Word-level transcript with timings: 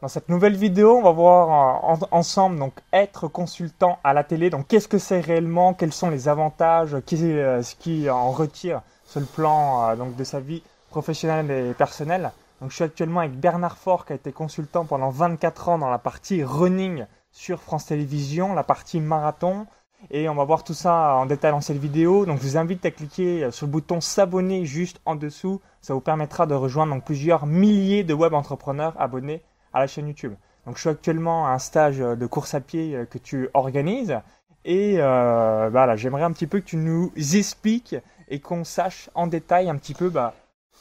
Dans 0.00 0.06
cette 0.06 0.28
nouvelle 0.28 0.54
vidéo, 0.54 0.96
on 0.96 1.02
va 1.02 1.10
voir 1.10 1.90
euh, 1.90 2.06
ensemble 2.12 2.56
donc 2.56 2.72
être 2.92 3.26
consultant 3.26 3.98
à 4.04 4.12
la 4.12 4.22
télé. 4.22 4.48
Donc 4.48 4.68
qu'est-ce 4.68 4.86
que 4.86 4.98
c'est 4.98 5.18
réellement? 5.18 5.74
Quels 5.74 5.92
sont 5.92 6.08
les 6.08 6.28
avantages? 6.28 6.94
Euh, 6.94 7.62
Ce 7.62 7.74
qui 7.74 8.08
en 8.08 8.30
retire 8.30 8.82
sur 9.04 9.18
le 9.18 9.26
plan 9.26 9.90
euh, 9.90 9.96
donc 9.96 10.14
de 10.14 10.22
sa 10.22 10.38
vie 10.38 10.62
professionnelle 10.90 11.50
et 11.50 11.74
personnelle? 11.74 12.30
Donc 12.60 12.70
je 12.70 12.76
suis 12.76 12.84
actuellement 12.84 13.20
avec 13.20 13.40
Bernard 13.40 13.76
Faure 13.76 14.06
qui 14.06 14.12
a 14.12 14.16
été 14.16 14.30
consultant 14.30 14.84
pendant 14.84 15.10
24 15.10 15.68
ans 15.68 15.78
dans 15.78 15.90
la 15.90 15.98
partie 15.98 16.44
running 16.44 17.04
sur 17.32 17.60
France 17.60 17.86
Télévisions, 17.86 18.54
la 18.54 18.62
partie 18.62 19.00
marathon. 19.00 19.66
Et 20.12 20.28
on 20.28 20.36
va 20.36 20.44
voir 20.44 20.62
tout 20.62 20.74
ça 20.74 21.16
en 21.16 21.26
détail 21.26 21.50
dans 21.50 21.60
cette 21.60 21.78
vidéo. 21.78 22.24
Donc 22.24 22.38
je 22.38 22.44
vous 22.44 22.56
invite 22.56 22.86
à 22.86 22.92
cliquer 22.92 23.50
sur 23.50 23.66
le 23.66 23.72
bouton 23.72 24.00
s'abonner 24.00 24.64
juste 24.64 25.00
en 25.06 25.16
dessous. 25.16 25.60
Ça 25.80 25.92
vous 25.92 26.00
permettra 26.00 26.46
de 26.46 26.54
rejoindre 26.54 26.94
donc 26.94 27.04
plusieurs 27.04 27.46
milliers 27.46 28.04
de 28.04 28.14
web 28.14 28.32
entrepreneurs 28.32 28.94
abonnés 28.96 29.42
à 29.72 29.80
la 29.80 29.86
chaîne 29.86 30.08
YouTube. 30.08 30.34
Donc 30.68 30.76
je 30.76 30.82
suis 30.82 30.90
actuellement 30.90 31.46
à 31.46 31.52
un 31.52 31.58
stage 31.58 31.96
de 31.96 32.26
course 32.26 32.52
à 32.52 32.60
pied 32.60 32.94
euh, 32.94 33.06
que 33.06 33.16
tu 33.16 33.48
organises 33.54 34.18
et 34.66 34.96
euh, 34.98 35.70
voilà, 35.70 35.96
j'aimerais 35.96 36.24
un 36.24 36.32
petit 36.32 36.46
peu 36.46 36.60
que 36.60 36.66
tu 36.66 36.76
nous 36.76 37.10
expliques 37.16 37.96
et 38.28 38.38
qu'on 38.40 38.64
sache 38.64 39.08
en 39.14 39.26
détail 39.26 39.70
un 39.70 39.76
petit 39.76 39.94
peu 39.94 40.10
bah, 40.10 40.34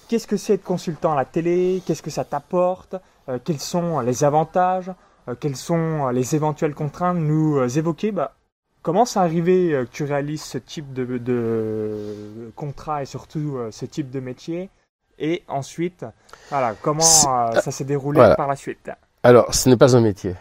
qu'est-ce 0.10 0.28
que 0.28 0.36
c'est 0.36 0.56
être 0.56 0.64
consultant 0.66 1.14
à 1.14 1.16
la 1.16 1.24
télé, 1.24 1.82
qu'est-ce 1.86 2.02
que 2.02 2.10
ça 2.10 2.26
t'apporte, 2.26 2.96
euh, 3.30 3.40
quels 3.42 3.62
sont 3.62 4.02
les 4.02 4.26
avantages, 4.26 4.92
quelles 5.40 5.56
sont 5.56 6.10
les 6.10 6.36
éventuelles 6.36 6.76
contraintes, 6.76 7.18
nous 7.18 7.62
évoquer 7.78 8.12
bah, 8.12 8.36
comment 8.82 9.06
c'est 9.06 9.20
arrivé 9.20 9.70
que 9.70 9.96
tu 9.96 10.04
réalises 10.04 10.44
ce 10.44 10.58
type 10.58 10.92
de 10.92 12.52
contrat 12.58 13.04
et 13.04 13.06
surtout 13.06 13.58
ce 13.72 13.86
type 13.86 14.10
de 14.10 14.20
métier 14.20 14.70
et 15.20 15.44
ensuite, 15.48 16.06
voilà, 16.50 16.76
comment 16.82 17.04
euh, 17.04 17.60
ça 17.60 17.72
s'est 17.72 17.86
déroulé 17.86 18.20
par 18.36 18.48
la 18.48 18.56
suite 18.56 18.92
Alors, 19.24 19.54
ce 19.54 19.70
n'est 19.70 19.78
pas 19.78 19.96
un 19.96 20.02
métier. 20.02 20.36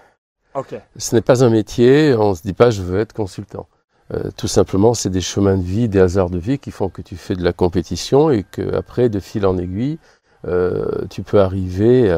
Ok. 0.55 0.75
Ce 0.97 1.15
n'est 1.15 1.23
pas 1.23 1.45
un 1.45 1.51
métier, 1.51 2.15
on 2.15 2.31
ne 2.31 2.35
se 2.35 2.43
dit 2.43 2.53
pas 2.53 2.71
je 2.71 2.83
veux 2.83 3.01
être 3.01 3.13
consultant. 3.13 3.67
Euh, 4.15 4.31
tout 4.37 4.49
simplement, 4.49 4.95
c'est 4.95 5.11
des 5.11 5.21
chemins 5.21 5.57
de 5.57 5.63
vie, 5.63 5.89
des 5.89 5.99
hasards 5.99 6.31
de 6.31 6.39
vie 6.39 6.59
qui 6.59 6.71
font 6.71 6.89
que 6.89 7.03
tu 7.03 7.17
fais 7.17 7.35
de 7.35 7.43
la 7.43 7.53
compétition 7.53 8.31
et 8.31 8.45
que 8.45 8.75
après, 8.75 9.09
de 9.09 9.19
fil 9.19 9.47
en 9.47 9.59
aiguille, 9.59 9.99
euh, 10.47 11.07
tu 11.11 11.23
peux 11.23 11.41
arriver 11.41 12.11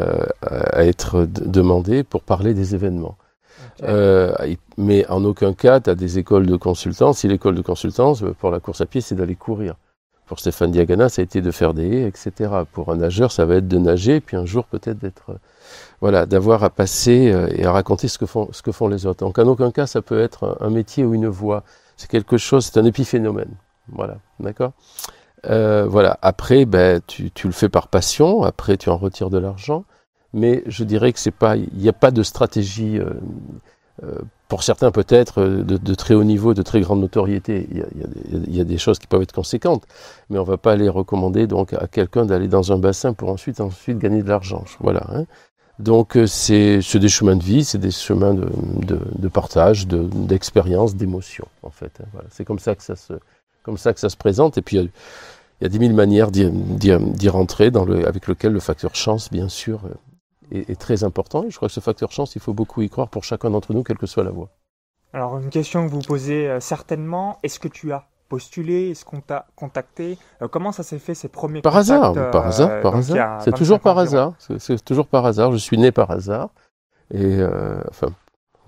à, 0.43 0.85
être 0.85 1.27
demandé 1.27 2.03
pour 2.03 2.23
parler 2.23 2.55
des 2.55 2.75
événements. 2.75 3.17
mais 4.77 5.07
en 5.09 5.25
aucun 5.25 5.55
cas, 5.55 5.81
tu 5.81 5.91
as 5.91 5.95
des 5.95 6.19
écoles 6.19 6.47
de 6.47 6.57
consultants. 6.57 7.13
Si 7.13 7.29
l'école 7.29 7.55
de 7.55 7.63
consultance, 7.63 8.25
pour 8.39 8.51
la 8.51 8.61
course 8.61 8.81
à 8.81 8.87
pied, 8.87 9.01
c'est 9.01 9.15
d'aller 9.15 9.37
courir. 9.37 9.77
Pour 10.29 10.39
Stéphane 10.39 10.71
Diagana, 10.71 11.09
ça 11.09 11.23
a 11.23 11.25
été 11.25 11.41
de 11.41 11.51
faire 11.51 11.73
des 11.73 11.89
haies, 11.89 12.07
etc. 12.07 12.53
Pour 12.73 12.93
un 12.93 12.97
nageur, 12.97 13.33
ça 13.33 13.47
va 13.47 13.57
être 13.57 13.67
de 13.67 13.79
nager, 13.79 14.21
puis 14.21 14.37
un 14.37 14.45
jour 14.45 14.67
peut-être 14.67 14.99
d'être, 14.99 15.31
euh, 15.31 15.39
voilà, 16.03 16.27
d'avoir 16.27 16.63
à 16.65 16.71
passer 16.71 17.33
euh, 17.33 17.49
et 17.55 17.65
à 17.65 17.73
raconter 17.73 18.09
ce 18.09 18.19
que 18.19 18.27
font, 18.27 18.89
les 18.89 19.07
autres. 19.07 19.25
Donc 19.25 19.39
en 19.39 19.47
aucun 19.47 19.71
cas, 19.71 19.87
ça 19.87 20.03
peut 20.03 20.21
être 20.21 20.59
un 20.61 20.69
métier 20.69 21.03
ou 21.05 21.15
une 21.15 21.29
voie. 21.29 21.65
C'est 21.97 22.11
quelque 22.11 22.37
chose, 22.37 22.67
c'est 22.67 22.79
un 22.79 22.85
épiphénomène. 22.85 23.55
Voilà, 23.91 24.19
d'accord? 24.39 24.73
Euh, 25.47 25.87
voilà. 25.89 26.19
Après, 26.21 26.67
ben, 26.67 27.01
tu, 27.07 27.31
le 27.45 27.53
fais 27.53 27.71
par 27.71 27.89
passion. 27.89 28.43
Après, 28.43 28.77
tu 28.77 28.91
en 28.91 28.99
retires 28.99 29.31
de 29.31 29.39
l'argent. 29.39 29.85
Mais 30.35 30.63
je 30.67 30.85
dirais 30.85 31.11
que 31.15 31.19
c'est 31.19 31.31
pas, 31.31 31.57
il 31.57 31.71
n'y 31.73 31.89
a 31.89 31.95
pas 31.95 32.11
de 32.11 32.23
stratégie. 32.23 33.01
Pour 34.49 34.63
certains 34.63 34.91
peut-être 34.91 35.43
euh, 35.43 35.63
de, 35.63 35.95
très 35.95 36.15
haut 36.15 36.25
niveau, 36.25 36.55
de 36.55 36.63
très 36.63 36.81
grande 36.81 37.01
notoriété, 37.01 37.69
il 37.71 38.55
y, 38.55 38.61
a, 38.61 38.65
des 38.65 38.79
choses 38.79 38.99
qui 38.99 39.07
peuvent 39.07 39.23
être 39.23 39.33
conséquentes, 39.33 39.85
mais 40.31 40.39
on 40.39 40.43
ne 40.43 40.49
va 40.49 40.57
pas 40.57 40.73
aller 40.73 40.89
recommander 40.89 41.47
donc 41.47 41.75
à 41.75 41.87
quelqu'un 41.87 42.25
d'aller 42.25 42.49
dans 42.49 42.73
un 42.73 42.79
bassin 42.79 43.13
pour 43.13 43.29
ensuite 43.29 43.61
ensuite 43.61 43.99
gagner 43.99 44.23
de 44.23 44.29
l'argent. 44.29 44.65
Voilà. 44.81 45.07
Hein. 45.13 45.25
Donc 45.79 46.17
euh, 46.17 46.27
c'est 46.27 46.81
des 46.81 47.09
chemins 47.09 47.37
de 47.37 47.45
vie, 47.45 47.63
c'est 47.63 47.79
des 47.79 47.91
chemins 47.91 48.35
de, 48.35 48.49
de, 48.87 48.99
de 49.17 49.29
partage, 49.29 49.87
d'expérience, 49.87 50.97
d'émotion 50.97 51.47
en 51.63 51.71
fait. 51.71 51.93
Hein. 52.01 52.07
Voilà. 52.13 52.29
C'est 52.33 52.45
comme 52.45 52.59
ça 52.59 52.75
que 52.75 52.83
ça 52.83 52.97
se 52.97 53.13
comme 53.63 53.79
ça 53.79 53.93
que 53.93 54.01
ça 54.01 54.09
se 54.09 54.17
présente. 54.17 54.57
Et 54.57 54.63
puis 54.63 54.79
il 54.79 54.91
y 55.61 55.67
a, 55.67 55.69
des 55.69 55.79
mille 55.79 55.93
manières 55.93 56.31
d'y 56.31 57.29
rentrer, 57.29 57.71
dans 57.71 57.85
le, 57.85 58.09
avec 58.09 58.27
lequel 58.29 58.53
le 58.53 58.61
facteur 58.61 58.95
chance, 58.95 59.31
bien 59.31 59.51
sûr, 59.51 59.81
est, 60.53 60.79
très 60.79 61.05
important. 61.05 61.45
Et 61.45 61.51
je 61.51 61.57
crois 61.57 61.69
que 61.69 61.75
ce 61.75 61.81
facteur 61.81 62.13
chance, 62.13 62.35
il 62.37 62.41
faut 62.41 62.55
beaucoup 62.55 62.83
y 62.83 62.89
croire 62.89 63.09
pour 63.09 63.25
chacun 63.25 63.51
d'entre 63.51 63.73
nous, 63.73 63.83
quelle 63.83 63.99
que 63.99 64.07
soit 64.07 64.25
la 64.25 64.31
voie. 64.31 64.49
Alors, 65.13 65.39
une 65.39 65.51
question 65.51 65.87
que 65.87 65.91
vous 65.91 66.03
posez 66.03 66.49
euh, 66.49 66.61
certainement, 66.61 67.39
est-ce 67.43 67.59
que 67.59 67.69
tu 67.69 67.93
as 67.93 68.07
postulé? 68.29 68.91
Est-ce 68.91 69.05
qu'on 69.05 69.21
t'a 69.21 69.47
contacté? 69.57 70.19
Euh, 70.43 70.49
Comment 70.49 70.73
ça 70.73 70.83
s'est 70.83 70.99
fait 70.99 71.15
ces 71.15 71.29
premiers 71.29 71.63
par 71.63 71.77
hasard, 71.77 72.13
par 72.13 72.45
euh, 72.45 72.49
hasard, 72.49 72.83
par 72.83 72.97
hasard. 72.97 73.43
C'est 73.43 73.55
toujours 73.55 73.81
par 73.81 73.99
hasard. 73.99 74.35
C'est 74.39 74.85
toujours 74.85 75.07
par 75.07 75.25
hasard. 75.25 75.53
Je 75.53 75.57
suis 75.57 75.79
né 75.79 75.93
par 75.93 76.11
hasard. 76.11 76.51
Et 77.11 77.41
enfin, 77.89 78.09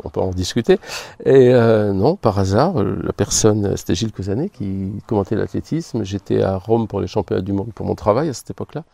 on 0.02 0.08
peut 0.08 0.20
en 0.20 0.30
discuter. 0.30 0.78
Et 1.26 1.52
non, 1.52 2.16
par 2.16 2.38
hasard, 2.38 2.82
la 2.82 3.12
personne, 3.12 3.76
c'était 3.76 3.94
Gilles 3.94 4.12
Cousanet 4.12 4.48
qui 4.48 5.02
commentait 5.06 5.36
l'athlétisme. 5.36 6.04
J'étais 6.04 6.42
à 6.42 6.56
Rome 6.56 6.88
pour 6.88 7.02
les 7.02 7.06
championnats 7.06 7.42
du 7.42 7.52
monde 7.52 7.74
pour 7.74 7.84
mon 7.84 7.94
travail 7.94 8.30
à 8.30 8.32
cette 8.32 8.50
époque-là. 8.50 8.84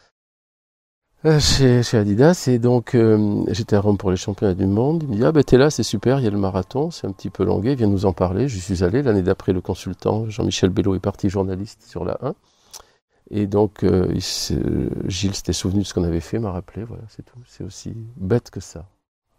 Euh, 1.25 1.41
chez, 1.41 1.83
chez, 1.83 1.97
Adidas 1.97 2.45
et 2.47 2.59
donc 2.59 2.95
euh, 2.95 3.43
j'étais 3.49 3.75
à 3.75 3.81
Rome 3.81 3.97
pour 3.97 4.11
les 4.11 4.19
championnats 4.19 4.55
du 4.55 4.67
monde. 4.67 5.03
Il 5.03 5.09
me 5.09 5.15
dit 5.15 5.25
ah 5.25 5.33
ben 5.33 5.43
t'es 5.43 5.57
là 5.57 5.71
c'est 5.71 5.83
super 5.83 6.19
il 6.19 6.25
y 6.25 6.29
a 6.29 6.31
le 6.31 6.37
marathon 6.37 6.91
c'est 6.91 7.07
un 7.07 7.11
petit 7.11 7.31
peu 7.31 7.43
longué 7.43 7.75
viens 7.75 7.87
nous 7.87 8.05
en 8.05 8.13
parler. 8.13 8.49
Je 8.49 8.59
suis 8.59 8.85
allé 8.85 9.03
l'année 9.03 9.23
d'après 9.23 9.53
le 9.53 9.63
consultant 9.63 10.29
Jean-Michel 10.29 10.69
Bello 10.69 10.95
est 10.95 11.01
parti 11.01 11.31
journaliste 11.31 11.85
sur 11.89 12.05
la 12.05 12.19
1 12.21 12.35
et 13.31 13.47
donc 13.47 13.83
euh, 13.83 14.13
Gilles 15.07 15.35
s'était 15.35 15.55
souvenu 15.55 15.81
de 15.81 15.87
ce 15.87 15.95
qu'on 15.95 16.05
avait 16.05 16.21
fait 16.21 16.39
m'a 16.39 16.53
rappelé 16.53 16.85
voilà 16.85 17.03
c'est 17.09 17.25
tout 17.25 17.39
c'est 17.47 17.65
aussi 17.65 17.97
bête 18.17 18.51
que 18.51 18.61
ça. 18.61 18.85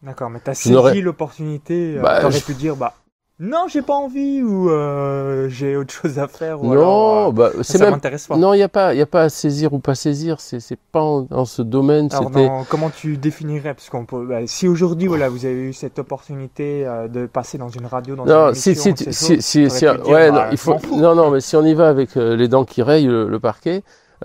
D'accord 0.02 0.32
mais 0.32 0.40
t'as 0.40 0.56
saisi 0.56 1.02
l'opportunité 1.02 2.00
bah, 2.02 2.22
t'aurais 2.22 2.42
pu 2.42 2.56
dire 2.56 2.76
bah 2.76 2.96
non, 3.40 3.68
j'ai 3.68 3.84
pas 3.84 3.94
envie 3.94 4.42
ou 4.42 4.72
euh, 4.72 5.48
j'ai 5.48 5.78
autre 5.78 5.94
chose 5.94 6.18
à 6.18 6.28
faire. 6.28 6.64
Ou 6.64 6.74
non, 6.74 7.28
euh, 7.28 7.32
bah, 7.32 7.52
c'est 7.62 7.80
même. 7.80 8.00
Pas. 8.00 8.36
Non, 8.36 8.56
il 8.56 8.60
y 8.60 8.64
a 8.64 8.68
pas, 8.68 8.96
il 8.96 8.98
y 8.98 9.02
a 9.02 9.06
pas 9.06 9.24
à 9.24 9.30
saisir 9.30 9.74
ou 9.74 9.80
pas 9.80 9.94
saisir. 9.94 10.40
C'est, 10.40 10.60
c'est 10.60 10.80
pas 10.92 11.02
en, 11.02 11.46
ce 11.46 11.62
domaine. 11.62 12.10
Alors, 12.12 12.66
comment 12.68 12.90
tu 12.90 13.16
définirais 13.18 13.76
Parce 13.76 13.90
qu'on 13.90 14.06
peut. 14.06 14.26
Bah, 14.26 14.48
si 14.48 14.68
aujourd'hui, 14.68 15.08
voilà, 15.08 15.30
vous 15.30 15.46
avez 15.46 15.70
eu 15.70 15.74
cette 15.74 16.00
opportunité 16.00 16.88
euh, 16.88 17.08
de 17.08 17.28
passer 17.28 17.60
dans 17.60 17.70
une 17.70 17.86
radio, 17.86 18.16
dans 18.16 18.26
non, 18.26 18.50
une 18.50 18.56
émission, 18.56 18.96
si, 18.96 19.14
si, 19.14 19.42
si, 19.44 19.70
si, 19.70 19.88
ouais, 19.88 20.32
non, 20.32 20.46
il 20.52 20.58
faut. 20.58 20.78
Non, 20.94 21.14
non, 21.14 21.30
mais 21.30 21.40
si 21.40 21.56
on 21.56 21.64
y 21.64 21.76
va 21.76 21.90
avec 21.90 22.16
les 22.16 22.48
dents 22.48 22.66
qui 22.66 22.82
rayent 22.82 23.06
le, 23.06 23.30
le 23.30 23.40
parquet, 23.40 23.84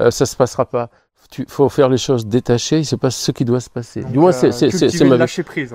ça 0.09 0.25
se 0.25 0.37
passera 0.37 0.65
pas 0.65 0.89
il 1.39 1.47
faut 1.49 1.69
faire 1.69 1.89
les 1.89 1.99
choses 1.99 2.27
détachées, 2.27 2.85
c'est 2.85 2.97
pas 2.97 3.11
ce 3.11 3.31
qui 3.33 3.45
doit 3.45 3.61
se 3.61 3.71
passer. 3.71 4.05
du 4.05 4.19
moins, 4.19 4.33
c'est 4.33 4.49
euh, 4.49 4.89
c'est 4.89 5.05
ma 5.05 5.17
lâcher 5.17 5.43
prise. 5.43 5.75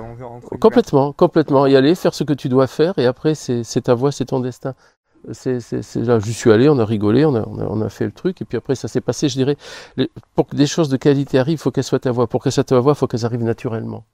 complètement, 0.60 1.12
complètement. 1.12 1.66
Y 1.66 1.76
aller, 1.76 1.94
faire 1.94 2.14
ce 2.14 2.24
que 2.24 2.32
tu 2.32 2.48
dois 2.48 2.66
faire, 2.66 2.98
et 2.98 3.06
après, 3.06 3.34
c'est 3.34 3.80
ta 3.82 3.94
voix, 3.94 4.12
c'est 4.12 4.26
ton 4.26 4.40
destin. 4.40 4.74
C'est 5.32 5.58
là, 5.96 6.18
je 6.20 6.30
suis 6.30 6.52
allé, 6.52 6.68
on 6.68 6.78
a 6.78 6.84
rigolé, 6.84 7.24
on 7.24 7.34
a, 7.34 7.44
on 7.46 7.80
a, 7.80 7.88
fait 7.88 8.04
le 8.04 8.12
truc, 8.12 8.40
et 8.40 8.44
puis 8.44 8.56
après, 8.56 8.74
ça 8.74 8.88
s'est 8.88 9.00
passé. 9.00 9.28
Je 9.28 9.34
dirais, 9.34 9.56
pour 10.34 10.46
que 10.46 10.56
des 10.56 10.66
choses 10.66 10.88
de 10.88 10.96
qualité 10.96 11.38
arrivent, 11.38 11.58
il 11.58 11.62
faut 11.62 11.70
qu'elles 11.70 11.84
soient 11.84 11.98
ta 11.98 12.12
voix. 12.12 12.26
Pour 12.26 12.42
que 12.42 12.50
ça 12.50 12.64
ta 12.64 12.78
voix, 12.78 12.92
il 12.92 12.96
faut 12.96 13.06
qu'elles 13.06 13.26
arrivent 13.26 13.44
naturellement. 13.44 14.04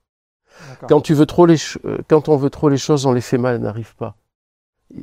Quand 0.88 1.00
tu 1.00 1.14
veux 1.14 1.26
trop 1.26 1.46
les, 1.46 1.56
euh, 1.84 1.98
quand 2.08 2.28
on 2.28 2.36
veut 2.36 2.50
trop 2.50 2.68
les 2.68 2.76
choses, 2.76 3.06
on 3.06 3.12
les 3.12 3.20
fait 3.20 3.38
mal, 3.38 3.56
elles 3.56 3.62
n'arrivent 3.62 3.96
pas. 3.96 4.16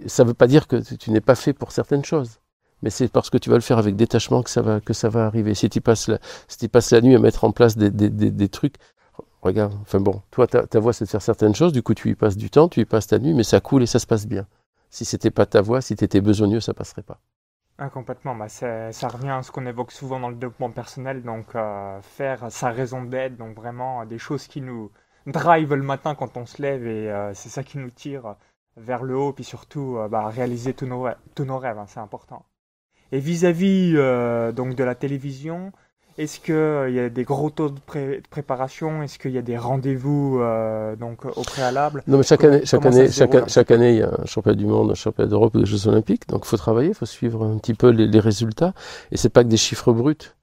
Ça 0.06 0.24
ne 0.24 0.30
veut 0.30 0.34
pas 0.34 0.48
dire 0.48 0.68
que 0.68 0.78
tu 0.96 1.12
n'es 1.12 1.22
pas 1.22 1.36
fait 1.36 1.54
pour 1.54 1.72
certaines 1.72 2.06
choses 2.06 2.41
mais 2.82 2.90
c'est 2.90 3.08
parce 3.08 3.30
que 3.30 3.38
tu 3.38 3.50
vas 3.50 3.56
le 3.56 3.62
faire 3.62 3.78
avec 3.78 3.96
détachement 3.96 4.44
que 4.44 4.50
ça 4.50 4.62
va, 4.62 4.80
que 4.82 4.94
ça 4.94 5.10
va 5.10 5.26
arriver. 5.26 5.56
Si 5.56 5.70
tu 5.70 5.82
passes 5.82 6.08
la, 6.08 6.20
si 6.48 6.58
tu 6.58 6.70
passes 6.70 6.92
la 6.92 7.02
nuit 7.02 7.16
à 7.16 7.20
mettre 7.20 7.44
en 7.44 7.52
place 7.52 7.78
des, 7.78 7.92
des, 7.92 8.10
des, 8.10 8.50
trucs, 8.50 8.76
regarde, 9.42 9.74
enfin 9.82 10.00
bon, 10.00 10.22
toi, 10.32 10.48
ta, 10.48 10.66
ta 10.68 10.80
voix, 10.80 10.94
c'est 10.94 11.06
de 11.06 11.10
faire 11.10 11.22
certaines 11.22 11.56
choses, 11.56 11.74
du 11.74 11.84
coup, 11.84 11.94
tu 11.94 12.10
y 12.10 12.16
passes 12.16 12.38
du 12.38 12.50
temps, 12.50 12.70
tu 12.70 12.82
y 12.82 12.86
passes 12.86 13.08
ta 13.08 13.20
nuit, 13.20 13.34
mais 13.34 13.44
ça 13.44 13.60
coule 13.60 13.84
et 13.84 13.88
ça 13.88 14.00
se 14.00 14.08
passe 14.08 14.28
bien. 14.28 14.48
Si 14.90 15.06
c'était 15.06 15.32
pas 15.32 15.46
ta 15.46 15.62
voix, 15.62 15.82
si 15.82 15.96
tu 15.96 16.04
étais 16.04 16.22
besogneux, 16.22 16.60
ça 16.60 16.74
passerait 16.74 17.04
pas. 17.04 17.20
Ah, 17.78 17.90
complètement, 17.90 18.36
bah, 18.36 18.48
ça 18.48 19.08
revient 19.08 19.30
à 19.30 19.42
ce 19.42 19.52
qu'on 19.52 19.66
évoque 19.66 19.92
souvent 19.92 20.20
dans 20.20 20.30
le 20.30 20.36
développement 20.36 20.70
personnel, 20.70 21.24
donc 21.24 21.56
euh, 21.56 22.00
faire 22.02 22.52
sa 22.52 22.70
raison 22.70 23.04
d'être, 23.04 23.38
donc 23.38 23.56
vraiment 23.56 24.06
des 24.06 24.20
choses 24.20 24.48
qui 24.48 24.62
nous 24.62 24.92
drive 25.26 25.74
le 25.74 25.82
matin 25.82 26.14
quand 26.14 26.38
on 26.38 26.46
se 26.46 26.62
lève 26.62 26.86
et 26.86 27.10
euh, 27.12 27.34
c'est 27.34 27.50
ça 27.50 27.64
qui 27.64 27.80
nous 27.80 27.90
tire 27.90 28.36
vers 28.78 29.04
le 29.04 29.18
haut, 29.18 29.34
puis 29.34 29.44
surtout 29.44 29.98
euh, 29.98 30.08
bah, 30.08 30.28
réaliser 30.28 30.74
tous 30.76 30.86
nos, 30.86 31.08
tous 31.34 31.50
rêves, 31.50 31.80
hein, 31.80 31.86
c'est 31.88 32.00
important. 32.00 32.46
Et 33.12 33.20
vis-à-vis 33.20 33.94
euh, 33.96 34.52
donc 34.52 34.76
de 34.76 34.84
la 34.84 34.96
télévision, 34.96 35.72
est-ce 36.18 36.40
qu'il 36.40 36.54
euh, 36.54 36.90
y 36.90 37.00
a 37.00 37.10
des 37.10 37.24
gros 37.24 37.50
taux 37.50 37.70
de, 37.70 37.80
préparation? 38.30 39.02
Est-ce 39.02 39.18
qu'il 39.18 39.32
y 39.32 39.38
a 39.38 39.42
des 39.42 39.58
rendez-vous 39.58 40.40
euh, 40.40 40.96
donc 40.96 41.26
au 41.26 41.42
préalable? 41.42 42.04
Non, 42.08 42.18
mais 42.18 42.24
chaque 42.24 42.44
année, 42.44 42.66
chaque 42.66 42.86
année, 42.86 43.10
chaque, 43.10 43.50
chaque, 43.50 43.72
année, 43.72 43.92
il 43.92 43.98
y 44.00 44.04
a 44.04 44.12
un 44.22 44.26
championnat 44.26 44.58
du 44.58 44.66
monde, 44.66 44.92
un 44.92 44.96
championnat 44.96 45.30
d'Europe 45.30 45.56
ou 45.56 45.60
des 45.60 45.66
Jeux 45.66 45.88
Olympiques. 45.88 46.28
Donc, 46.28 46.42
il 46.46 46.48
faut 46.48 46.58
travailler, 46.58 46.90
il 46.90 46.96
faut 46.96 47.06
suivre 47.06 47.46
un 47.46 47.58
petit 47.58 47.74
peu 47.74 47.90
les, 47.90 48.08
les 48.08 48.20
résultats. 48.20 48.74
Et 49.12 49.18
c'est 49.18 49.30
pas 49.30 49.44
que 49.44 49.50
des 49.50 49.58
chiffres 49.58 49.94
bruts. 49.94 50.36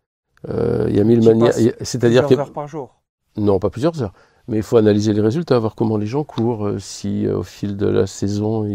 Euh, 0.48 0.86
il 0.88 0.96
y 0.96 1.00
a 1.00 1.04
mille 1.04 1.22
manières. 1.22 1.52
C'est-à-dire 1.82 2.26
que 2.26 2.34
heures 2.34 2.52
par 2.52 2.66
jour. 2.66 3.02
Non, 3.36 3.58
pas 3.58 3.70
plusieurs 3.70 4.02
heures 4.02 4.12
mais 4.48 4.56
il 4.56 4.62
faut 4.62 4.78
analyser 4.78 5.12
les 5.12 5.20
résultats, 5.20 5.58
voir 5.58 5.74
comment 5.74 5.98
les 5.98 6.06
gens 6.06 6.24
courent, 6.24 6.66
euh, 6.66 6.78
si 6.78 7.26
euh, 7.26 7.38
au 7.38 7.42
fil 7.42 7.76
de 7.76 7.86
la 7.86 8.06
saison 8.06 8.66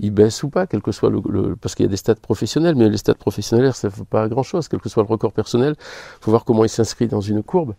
ils, 0.00 0.10
baissent 0.10 0.42
ou 0.44 0.48
pas, 0.48 0.66
quel 0.66 0.80
que 0.80 0.92
soit 0.92 1.10
le, 1.10 1.56
parce 1.56 1.74
qu'il 1.74 1.84
y 1.84 1.88
a 1.88 1.90
des 1.90 1.96
stats 1.96 2.14
professionnels, 2.14 2.76
mais 2.76 2.88
les 2.88 2.96
stats 2.96 3.14
professionnels 3.14 3.74
ça 3.74 3.88
ne 3.88 3.92
fait 3.92 4.04
pas 4.04 4.28
grand 4.28 4.44
chose, 4.44 4.68
quel 4.68 4.80
que 4.80 4.88
soit 4.88 5.02
le 5.02 5.08
record 5.08 5.32
personnel, 5.32 5.74
il 5.78 6.24
faut 6.24 6.30
voir 6.30 6.44
comment 6.44 6.64
il 6.64 6.68
s'inscrit 6.68 7.08
dans 7.08 7.20
une 7.20 7.42
courbe. 7.42 7.74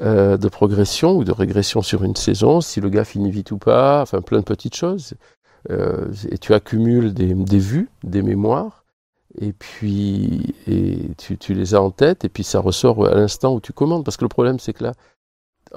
de 0.00 0.48
progression 0.48 1.16
ou 1.16 1.24
de 1.24 1.32
régression 1.32 1.82
sur 1.82 2.04
une 2.04 2.16
saison, 2.16 2.60
si 2.60 2.80
le 2.80 2.88
gars 2.88 3.04
finit 3.04 3.30
vite 3.30 3.50
ou 3.50 3.58
pas, 3.58 4.02
enfin 4.02 4.20
plein 4.22 4.38
de 4.38 4.44
petites 4.44 4.76
choses. 4.76 5.14
et 5.70 6.38
tu 6.38 6.54
accumules 6.54 7.12
des, 7.12 7.34
des 7.34 7.58
vues, 7.58 7.88
des 8.02 8.22
mémoires, 8.22 8.84
et 9.40 9.52
puis 9.52 10.54
et 10.66 10.98
tu, 11.18 11.36
tu, 11.38 11.54
les 11.54 11.74
as 11.74 11.82
en 11.82 11.90
tête, 11.90 12.24
et 12.24 12.28
puis 12.28 12.44
ça 12.44 12.60
ressort 12.60 13.06
à 13.06 13.14
l'instant 13.14 13.54
où 13.54 13.60
tu 13.60 13.72
commandes. 13.72 14.04
Parce 14.04 14.16
que 14.16 14.24
le 14.24 14.28
problème, 14.28 14.58
c'est 14.58 14.72
que 14.72 14.84
là, 14.84 14.92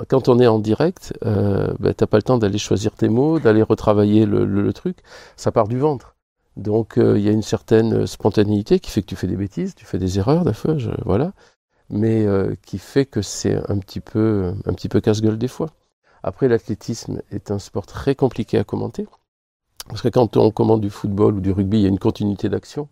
quand 0.08 0.30
on 0.30 0.40
est 0.40 0.48
en 0.48 0.60
direct, 0.60 1.14
euh, 1.26 1.74
ben, 1.80 1.94
t'as 1.94 2.08
pas 2.08 2.18
le 2.18 2.24
temps 2.24 2.38
d'aller 2.38 2.58
choisir 2.58 2.94
tes 2.94 3.10
mots, 3.10 3.40
d'aller 3.40 3.64
retravailler 3.64 4.26
le, 4.26 4.46
le, 4.46 4.74
truc. 4.74 5.00
Ça 5.36 5.52
part 5.52 5.68
du 5.68 5.78
ventre. 5.78 6.16
Donc 6.56 6.98
euh, 6.98 7.18
il 7.18 7.24
y 7.24 7.30
a 7.30 7.32
une 7.32 7.44
certaine 7.44 8.08
spontanéité 8.08 8.80
qui 8.80 8.92
fait 8.92 9.02
que 9.02 9.08
tu 9.08 9.16
fais 9.16 9.28
des 9.28 9.36
bêtises, 9.36 9.76
tu 9.76 9.86
fais 9.86 10.00
des 10.00 10.18
erreurs, 10.18 10.44
fois, 10.56 10.76
voilà, 11.06 11.34
mais 11.90 12.26
euh, 12.26 12.56
qui 12.66 12.80
fait 12.80 13.06
que 13.06 13.22
c'est 13.22 13.56
un 13.70 13.78
petit 13.78 14.00
peu, 14.00 14.54
un 14.66 14.74
petit 14.74 14.90
peu 14.90 15.00
casse-gueule 15.00 15.38
des 15.38 15.48
fois. 15.48 15.70
Après, 16.24 16.48
l'athlétisme 16.48 17.22
est 17.32 17.52
un 17.52 17.60
sport 17.60 17.86
très 17.86 18.16
compliqué 18.16 18.58
à 18.58 18.64
commenter, 18.64 19.06
parce 19.88 20.02
que 20.02 20.10
quand 20.10 20.36
on 20.38 20.52
commande 20.52 20.82
du 20.82 20.90
football 20.90 21.36
ou 21.36 21.42
du 21.42 21.52
rugby, 21.52 21.78
il 21.78 21.84
y 21.84 21.86
a 21.86 21.90
une 21.90 22.00
continuité 22.00 22.50
d'action. 22.50 22.90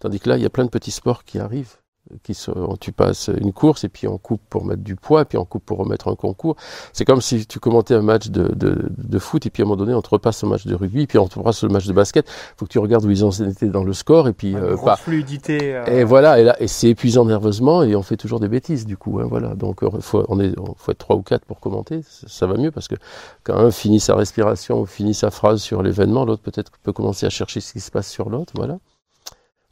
Tandis 0.00 0.18
que 0.18 0.28
là, 0.28 0.36
il 0.36 0.42
y 0.42 0.46
a 0.46 0.50
plein 0.50 0.64
de 0.64 0.70
petits 0.70 0.90
sports 0.90 1.24
qui 1.24 1.38
arrivent. 1.38 1.76
Qui 2.24 2.34
sont, 2.34 2.76
tu 2.80 2.90
passes 2.90 3.30
une 3.40 3.52
course 3.52 3.84
et 3.84 3.88
puis 3.88 4.08
on 4.08 4.18
coupe 4.18 4.40
pour 4.50 4.64
mettre 4.64 4.82
du 4.82 4.96
poids, 4.96 5.22
et 5.22 5.24
puis 5.26 5.38
on 5.38 5.44
coupe 5.44 5.64
pour 5.64 5.78
remettre 5.78 6.08
un 6.08 6.16
concours. 6.16 6.56
C'est 6.92 7.04
comme 7.04 7.20
si 7.20 7.46
tu 7.46 7.60
commentais 7.60 7.94
un 7.94 8.02
match 8.02 8.30
de, 8.30 8.48
de, 8.48 8.90
de, 8.90 9.18
foot 9.20 9.46
et 9.46 9.50
puis 9.50 9.62
à 9.62 9.64
un 9.64 9.68
moment 9.68 9.76
donné 9.76 9.94
on 9.94 10.02
te 10.02 10.08
repasse 10.08 10.42
un 10.42 10.48
match 10.48 10.66
de 10.66 10.74
rugby, 10.74 11.02
et 11.02 11.06
puis 11.06 11.18
on 11.18 11.28
te 11.28 11.38
repasse 11.38 11.62
le 11.62 11.68
match 11.68 11.86
de 11.86 11.92
basket. 11.92 12.26
Il 12.26 12.54
faut 12.56 12.66
que 12.66 12.72
tu 12.72 12.80
regardes 12.80 13.04
où 13.04 13.10
ils 13.10 13.24
ont 13.24 13.30
été 13.30 13.66
dans 13.66 13.84
le 13.84 13.92
score 13.92 14.26
et 14.26 14.32
puis 14.32 14.56
euh, 14.56 14.76
pas 14.76 14.96
fluidité. 14.96 15.76
Euh... 15.76 15.84
Et 15.84 16.02
voilà, 16.02 16.40
et 16.40 16.44
là 16.44 16.60
et 16.60 16.66
c'est 16.66 16.88
épuisant 16.88 17.26
nerveusement 17.26 17.84
et 17.84 17.94
on 17.94 18.02
fait 18.02 18.16
toujours 18.16 18.40
des 18.40 18.48
bêtises 18.48 18.86
du 18.86 18.96
coup. 18.96 19.20
Hein, 19.20 19.26
voilà, 19.28 19.54
donc 19.54 19.84
faut, 20.00 20.24
on 20.28 20.40
est, 20.40 20.52
faut 20.76 20.90
être 20.90 20.98
trois 20.98 21.16
ou 21.16 21.22
quatre 21.22 21.44
pour 21.44 21.60
commenter, 21.60 22.00
ça 22.04 22.46
va 22.46 22.56
mieux 22.56 22.72
parce 22.72 22.88
que 22.88 22.96
quand 23.44 23.56
un 23.56 23.70
finit 23.70 24.00
sa 24.00 24.16
respiration 24.16 24.80
ou 24.80 24.86
finit 24.86 25.14
sa 25.14 25.30
phrase 25.30 25.62
sur 25.62 25.82
l'événement, 25.82 26.24
l'autre 26.24 26.42
peut-être 26.42 26.72
peut 26.82 26.92
commencer 26.92 27.26
à 27.26 27.30
chercher 27.30 27.60
ce 27.60 27.72
qui 27.72 27.80
se 27.80 27.90
passe 27.90 28.08
sur 28.08 28.30
l'autre. 28.30 28.52
Voilà. 28.56 28.78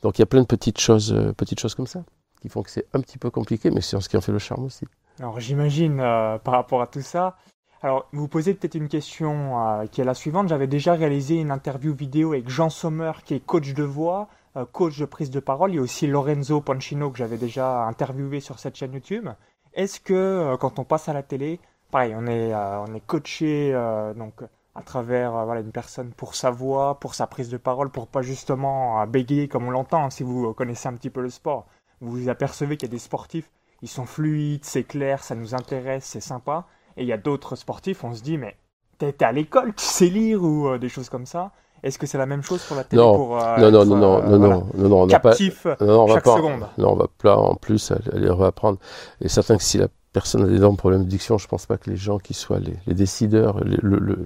Donc 0.02 0.18
il 0.18 0.22
y 0.22 0.24
a 0.24 0.26
plein 0.26 0.42
de 0.42 0.46
petites 0.46 0.78
choses, 0.78 1.12
euh, 1.12 1.32
petites 1.32 1.58
choses 1.58 1.74
comme 1.74 1.88
ça 1.88 2.04
qui 2.40 2.48
font 2.48 2.62
que 2.62 2.70
c'est 2.70 2.86
un 2.92 3.00
petit 3.00 3.18
peu 3.18 3.30
compliqué, 3.30 3.70
mais 3.70 3.80
c'est 3.80 4.00
ce 4.00 4.08
qui 4.08 4.16
en 4.16 4.20
fait 4.20 4.32
le 4.32 4.38
charme 4.38 4.64
aussi. 4.64 4.86
Alors 5.20 5.40
j'imagine 5.40 6.00
euh, 6.00 6.38
par 6.38 6.54
rapport 6.54 6.82
à 6.82 6.86
tout 6.86 7.02
ça. 7.02 7.36
Alors 7.82 8.08
vous 8.12 8.28
posez 8.28 8.54
peut-être 8.54 8.74
une 8.74 8.88
question 8.88 9.60
euh, 9.60 9.86
qui 9.86 10.00
est 10.00 10.04
la 10.04 10.14
suivante. 10.14 10.48
J'avais 10.48 10.66
déjà 10.66 10.94
réalisé 10.94 11.36
une 11.36 11.50
interview 11.50 11.94
vidéo 11.94 12.32
avec 12.32 12.48
Jean 12.48 12.70
Sommer 12.70 13.12
qui 13.24 13.34
est 13.34 13.40
coach 13.40 13.74
de 13.74 13.84
voix, 13.84 14.28
coach 14.72 14.98
de 14.98 15.04
prise 15.04 15.30
de 15.30 15.40
parole. 15.40 15.72
Il 15.72 15.76
y 15.76 15.78
a 15.78 15.82
aussi 15.82 16.06
Lorenzo 16.06 16.60
Pancino 16.60 17.10
que 17.10 17.18
j'avais 17.18 17.38
déjà 17.38 17.84
interviewé 17.84 18.40
sur 18.40 18.58
cette 18.58 18.76
chaîne 18.76 18.92
YouTube. 18.92 19.28
Est-ce 19.74 20.00
que 20.00 20.56
quand 20.56 20.80
on 20.80 20.84
passe 20.84 21.08
à 21.08 21.12
la 21.12 21.22
télé, 21.22 21.60
pareil, 21.92 22.14
on 22.16 22.26
est, 22.26 22.52
on 22.54 22.92
est 22.94 23.06
coaché 23.06 23.72
donc 24.16 24.42
à 24.78 24.82
travers 24.82 25.34
euh, 25.34 25.44
voilà, 25.44 25.60
une 25.60 25.72
personne 25.72 26.12
pour 26.12 26.34
sa 26.34 26.50
voix, 26.50 27.00
pour 27.00 27.14
sa 27.14 27.26
prise 27.26 27.48
de 27.48 27.56
parole, 27.56 27.90
pour 27.90 28.06
pas 28.06 28.22
justement 28.22 29.02
euh, 29.02 29.06
bégayer 29.06 29.48
comme 29.48 29.66
on 29.66 29.70
l'entend, 29.70 30.04
hein, 30.04 30.10
si 30.10 30.22
vous 30.22 30.54
connaissez 30.54 30.88
un 30.88 30.94
petit 30.94 31.10
peu 31.10 31.20
le 31.20 31.30
sport 31.30 31.66
vous 32.00 32.10
vous 32.10 32.28
apercevez 32.28 32.76
qu'il 32.76 32.88
y 32.88 32.90
a 32.90 32.94
des 32.94 32.98
sportifs, 32.98 33.50
ils 33.82 33.88
sont 33.88 34.06
fluides, 34.06 34.64
c'est 34.64 34.84
clair, 34.84 35.22
ça 35.22 35.34
nous 35.34 35.54
intéresse, 35.54 36.04
c'est 36.04 36.20
sympa. 36.20 36.66
Et 36.96 37.02
il 37.02 37.08
y 37.08 37.12
a 37.12 37.16
d'autres 37.16 37.56
sportifs, 37.56 38.02
on 38.04 38.14
se 38.14 38.22
dit, 38.22 38.38
mais 38.38 38.56
t'es 38.98 39.24
à 39.24 39.32
l'école, 39.32 39.74
tu 39.74 39.84
sais 39.84 40.08
lire 40.08 40.42
ou 40.42 40.68
euh, 40.68 40.78
des 40.78 40.88
choses 40.88 41.08
comme 41.08 41.26
ça. 41.26 41.52
Est-ce 41.82 41.98
que 41.98 42.06
c'est 42.06 42.18
la 42.18 42.26
même 42.26 42.42
chose 42.42 42.62
pour 42.64 42.76
la 42.76 42.82
télé 42.82 43.00
non. 43.00 43.14
Pour, 43.14 43.40
euh, 43.40 43.56
non, 43.58 43.70
non, 43.70 43.82
être, 43.82 43.88
non, 43.88 43.96
non, 43.96 44.18
euh, 44.18 44.22
non, 44.22 44.38
voilà, 44.38 44.54
non, 44.74 44.88
non, 44.88 45.02
on 45.02 45.06
captif 45.06 45.62
pas, 45.62 45.76
non, 45.80 46.02
on 46.02 46.06
chaque 46.08 46.26
va 46.26 46.32
pas, 46.32 46.36
seconde. 46.36 46.68
Non, 46.76 46.92
on 46.92 46.96
va 46.96 47.06
pas 47.18 47.36
en 47.36 47.54
plus 47.54 47.92
aller 48.12 48.28
reprendre. 48.28 48.78
Et 49.20 49.28
certain 49.28 49.56
que 49.56 49.62
si 49.62 49.78
la 49.78 49.86
personne 50.12 50.42
a 50.42 50.46
des 50.46 50.56
énormes 50.56 50.76
problèmes 50.76 51.02
d'addiction, 51.02 51.38
je 51.38 51.46
pense 51.46 51.66
pas 51.66 51.76
que 51.76 51.90
les 51.90 51.96
gens 51.96 52.18
qui 52.18 52.34
soient 52.34 52.58
les, 52.58 52.74
les 52.86 52.94
décideurs 52.94 53.62
le, 53.62 53.76
le, 53.82 54.24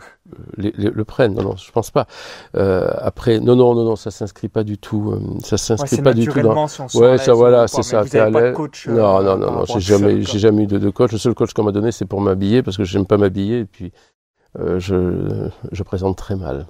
le, 0.56 0.90
le, 0.90 1.04
prennent. 1.04 1.34
Non, 1.34 1.42
non, 1.42 1.56
je 1.56 1.70
pense 1.72 1.90
pas. 1.90 2.06
Euh, 2.56 2.90
après, 2.98 3.40
non, 3.40 3.56
non, 3.56 3.74
non, 3.74 3.84
non, 3.84 3.96
ça 3.96 4.10
s'inscrit 4.10 4.48
pas 4.48 4.64
du 4.64 4.78
tout. 4.78 5.12
Euh, 5.12 5.38
ça 5.42 5.56
s'inscrit 5.56 5.96
ouais, 5.96 6.02
pas 6.02 6.14
du 6.14 6.26
tout 6.26 6.40
dans. 6.40 6.68
Si 6.68 6.96
ouais, 6.96 7.18
ça, 7.18 7.34
voilà, 7.34 7.68
c'est 7.68 7.82
ça. 7.82 8.02
Vous 8.02 8.16
avez 8.16 8.32
pas 8.32 8.50
de 8.50 8.52
coach, 8.52 8.88
euh, 8.88 8.92
non, 8.92 9.22
non, 9.22 9.36
non, 9.36 9.52
non, 9.52 9.64
j'ai 9.66 9.80
jamais, 9.80 10.22
j'ai 10.22 10.38
jamais 10.38 10.64
eu 10.64 10.66
de, 10.66 10.78
de, 10.78 10.90
coach. 10.90 11.12
Le 11.12 11.18
seul 11.18 11.34
coach 11.34 11.52
qu'on 11.52 11.64
m'a 11.64 11.72
donné, 11.72 11.92
c'est 11.92 12.06
pour 12.06 12.20
m'habiller 12.20 12.62
parce 12.62 12.76
que 12.76 12.84
j'aime 12.84 13.06
pas 13.06 13.18
m'habiller 13.18 13.60
et 13.60 13.64
puis 13.64 13.92
euh, 14.58 14.78
je, 14.78 15.48
je 15.70 15.82
présente 15.82 16.16
très 16.16 16.36
mal. 16.36 16.66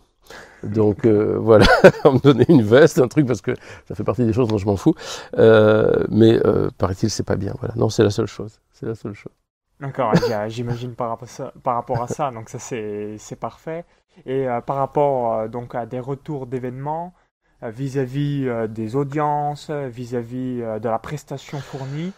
Donc 0.65 1.05
euh, 1.05 1.37
voilà, 1.39 1.67
on 2.05 2.13
me 2.15 2.19
donnait 2.19 2.47
une 2.49 2.63
veste, 2.63 2.99
un 2.99 3.09
truc 3.09 3.27
parce 3.27 3.41
que 3.41 3.53
ça 3.87 3.95
fait 3.95 4.05
partie 4.05 4.25
des 4.25 4.33
choses 4.33 4.49
dont 4.49 4.59
je 4.59 4.67
m'en 4.67 4.77
fous. 4.77 4.95
Euh, 5.39 6.05
mais 6.09 6.41
euh, 6.47 6.71
paraît-il, 6.79 7.11
c'est 7.11 7.23
pas 7.23 7.37
bien. 7.37 7.55
Voilà, 7.59 7.75
non, 7.77 7.89
c'est 7.89 8.05
la 8.05 8.11
seule 8.11 8.27
chose. 8.27 8.61
C'est 8.73 8.87
la 8.87 8.95
seule 8.95 9.15
chose. 9.15 9.33
D'accord, 9.81 10.13
j'imagine 10.47 10.95
par, 10.95 11.19
rapport 11.65 12.03
à 12.03 12.07
ça, 12.07 12.31
donc 12.31 12.49
ça 12.49 12.61
c'est 12.61 13.37
parfait. 13.41 13.85
Et 14.27 14.49
euh, 14.49 14.61
par 14.61 14.77
rapport 14.77 15.35
euh, 15.35 15.49
donc 15.49 15.75
à 15.75 15.87
des 15.87 15.99
retours 15.99 16.47
d'événements 16.47 17.15
euh, 17.63 17.71
vis-à-vis 17.71 18.49
des 18.69 18.95
audiences, 18.97 19.71
vis-à-vis 19.71 20.59
de 20.59 20.89
la 20.89 20.99
prestation 20.99 21.59
fournie, 21.59 22.13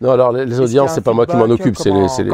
non, 0.00 0.10
alors 0.10 0.32
les, 0.32 0.44
les 0.44 0.60
audiences, 0.60 0.92
c'est 0.94 1.00
pas 1.00 1.12
moi 1.12 1.24
qui 1.24 1.36
m'en 1.36 1.44
occupe, 1.44 1.76
c'est 1.76 1.90
les, 1.90 2.06
les, 2.18 2.24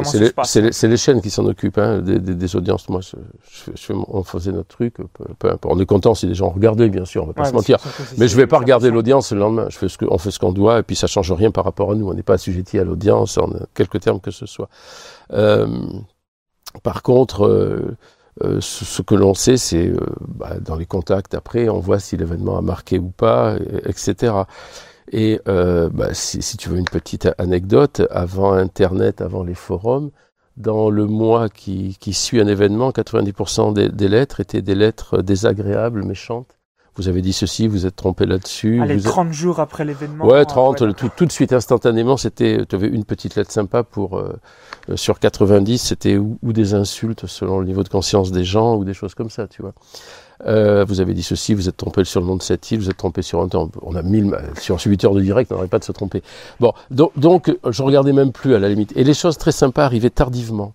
les, 0.54 0.88
les, 0.88 0.96
chaînes 0.96 1.20
qui 1.20 1.30
s'en 1.30 1.44
occupent, 1.44 1.78
hein, 1.78 1.98
des, 1.98 2.18
des, 2.18 2.34
des, 2.34 2.56
audiences. 2.56 2.88
Moi, 2.88 3.00
je, 3.02 3.16
je, 3.50 3.70
je, 3.74 3.92
on 3.92 4.22
faisait 4.24 4.52
notre 4.52 4.68
truc, 4.68 4.94
peu, 4.94 5.04
peu, 5.38 5.50
importe. 5.50 5.74
On 5.76 5.78
est 5.78 5.86
content 5.86 6.14
si 6.14 6.26
les 6.26 6.34
gens 6.34 6.48
regardaient, 6.48 6.88
bien 6.88 7.04
sûr, 7.04 7.24
on 7.24 7.26
va 7.26 7.32
pas 7.34 7.44
se 7.44 7.52
mentir. 7.52 7.78
Mais 8.18 8.28
je 8.28 8.36
vais 8.36 8.46
pas 8.46 8.58
regarder 8.58 8.90
l'audience 8.90 9.32
le 9.32 9.40
lendemain. 9.40 9.66
Je 9.68 9.76
fais 9.76 9.88
ce 9.88 9.98
que, 9.98 10.06
on 10.08 10.18
fait 10.18 10.30
ce 10.30 10.38
qu'on 10.38 10.52
doit, 10.52 10.78
et 10.78 10.82
puis 10.82 10.96
ça 10.96 11.06
change 11.06 11.30
rien 11.32 11.50
par 11.50 11.64
rapport 11.64 11.92
à 11.92 11.94
nous. 11.94 12.08
On 12.08 12.14
n'est 12.14 12.22
pas 12.22 12.34
assujetti 12.34 12.78
à 12.78 12.84
l'audience, 12.84 13.36
en 13.36 13.50
quelque 13.74 13.98
termes 13.98 14.20
que 14.20 14.30
ce 14.30 14.46
soit. 14.46 14.68
Euh, 15.32 15.66
par 16.82 17.02
contre, 17.02 17.46
euh, 17.46 17.96
euh, 18.42 18.60
ce, 18.60 18.84
ce, 18.84 19.02
que 19.02 19.14
l'on 19.14 19.34
sait, 19.34 19.56
c'est 19.56 19.88
euh, 19.88 19.98
bah, 20.20 20.58
dans 20.60 20.76
les 20.76 20.86
contacts 20.86 21.34
après, 21.34 21.68
on 21.68 21.80
voit 21.80 21.98
si 21.98 22.16
l'événement 22.16 22.56
a 22.56 22.62
marqué 22.62 22.98
ou 22.98 23.10
pas, 23.10 23.56
etc. 23.84 24.32
Et 25.10 25.40
euh, 25.48 25.90
bah, 25.92 26.14
si, 26.14 26.40
si, 26.40 26.56
tu 26.56 26.68
veux 26.68 26.78
une 26.78 26.84
petite 26.84 27.28
anecdote, 27.38 28.02
avant 28.10 28.52
Internet, 28.52 29.20
avant 29.20 29.42
les 29.42 29.54
forums, 29.54 30.10
dans 30.56 30.90
le 30.90 31.06
mois 31.06 31.48
qui, 31.48 31.96
qui 31.98 32.12
suit 32.12 32.40
un 32.40 32.46
événement, 32.46 32.90
90% 32.90 33.72
des, 33.72 33.88
des, 33.88 34.08
lettres 34.08 34.40
étaient 34.40 34.62
des 34.62 34.74
lettres 34.74 35.22
désagréables, 35.22 36.04
méchantes. 36.04 36.56
Vous 36.96 37.08
avez 37.08 37.22
dit 37.22 37.32
ceci, 37.32 37.66
vous 37.66 37.86
êtes 37.86 37.96
trompé 37.96 38.26
là-dessus. 38.26 38.80
Allez, 38.82 38.96
vous 38.96 39.08
30 39.08 39.28
êtes... 39.28 39.32
jours 39.32 39.60
après 39.60 39.84
l'événement. 39.84 40.26
Ouais, 40.26 40.44
30, 40.44 40.80
ouais, 40.80 40.92
tout, 40.92 41.08
tout, 41.16 41.24
de 41.24 41.32
suite, 41.32 41.52
instantanément, 41.52 42.16
c'était, 42.16 42.66
tu 42.68 42.74
avais 42.74 42.88
une 42.88 43.04
petite 43.04 43.36
lettre 43.36 43.52
sympa 43.52 43.82
pour, 43.84 44.18
euh, 44.18 44.38
sur 44.96 45.18
90, 45.18 45.78
c'était 45.78 46.18
ou, 46.18 46.38
ou, 46.42 46.52
des 46.52 46.74
insultes 46.74 47.26
selon 47.26 47.60
le 47.60 47.66
niveau 47.66 47.84
de 47.84 47.88
conscience 47.88 48.32
des 48.32 48.44
gens, 48.44 48.76
ou 48.76 48.85
des 48.85 48.94
choses 48.94 49.14
comme 49.14 49.30
ça, 49.30 49.46
tu 49.46 49.62
vois. 49.62 49.73
Euh, 50.47 50.85
vous 50.85 51.00
avez 51.00 51.12
dit 51.12 51.23
ceci, 51.23 51.54
vous 51.54 51.68
êtes 51.68 51.76
trompé 51.76 52.04
sur 52.04 52.20
le 52.20 52.26
nom 52.26 52.37
de 52.37 52.42
cette 52.42 52.70
île, 52.70 52.80
vous 52.80 52.90
êtes 52.90 52.97
trompé 52.97 53.23
sur 53.23 53.40
un 53.40 53.49
temps. 53.49 53.70
On 53.82 53.94
a 53.94 54.02
mille, 54.02 54.35
sur 54.59 54.80
8 54.80 55.04
heures 55.04 55.14
de 55.14 55.20
direct, 55.20 55.52
on 55.52 55.56
n'aurait 55.56 55.68
pas 55.68 55.78
de 55.78 55.85
se 55.85 55.92
tromper. 55.92 56.23
Bon, 56.61 56.73
donc, 56.90 57.12
donc, 57.16 57.54
je 57.68 57.82
regardais 57.82 58.12
même 58.12 58.32
plus 58.32 58.54
à 58.54 58.59
la 58.59 58.68
limite. 58.68 58.92
Et 58.97 59.04
les 59.04 59.14
choses 59.14 59.37
très 59.37 59.52
sympas 59.52 59.85
arrivaient 59.85 60.11
tardivement. 60.11 60.73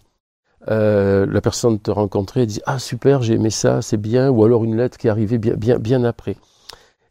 Euh, 0.67 1.27
la 1.29 1.41
personne 1.41 1.79
te 1.79 1.91
rencontrait 1.91 2.41
et 2.41 2.45
dit 2.48 2.62
ah 2.65 2.79
super 2.79 3.22
j'ai 3.22 3.36
aimé 3.36 3.51
ça 3.51 3.84
c'est 3.84 3.98
bien 3.98 4.31
ou 4.31 4.43
alors 4.43 4.63
une 4.63 4.75
lettre 4.75 4.98
qui 4.98 5.07
arrivait 5.10 5.38
bien 5.38 5.53
bien 5.53 5.77
bien 5.77 6.03
après 6.03 6.38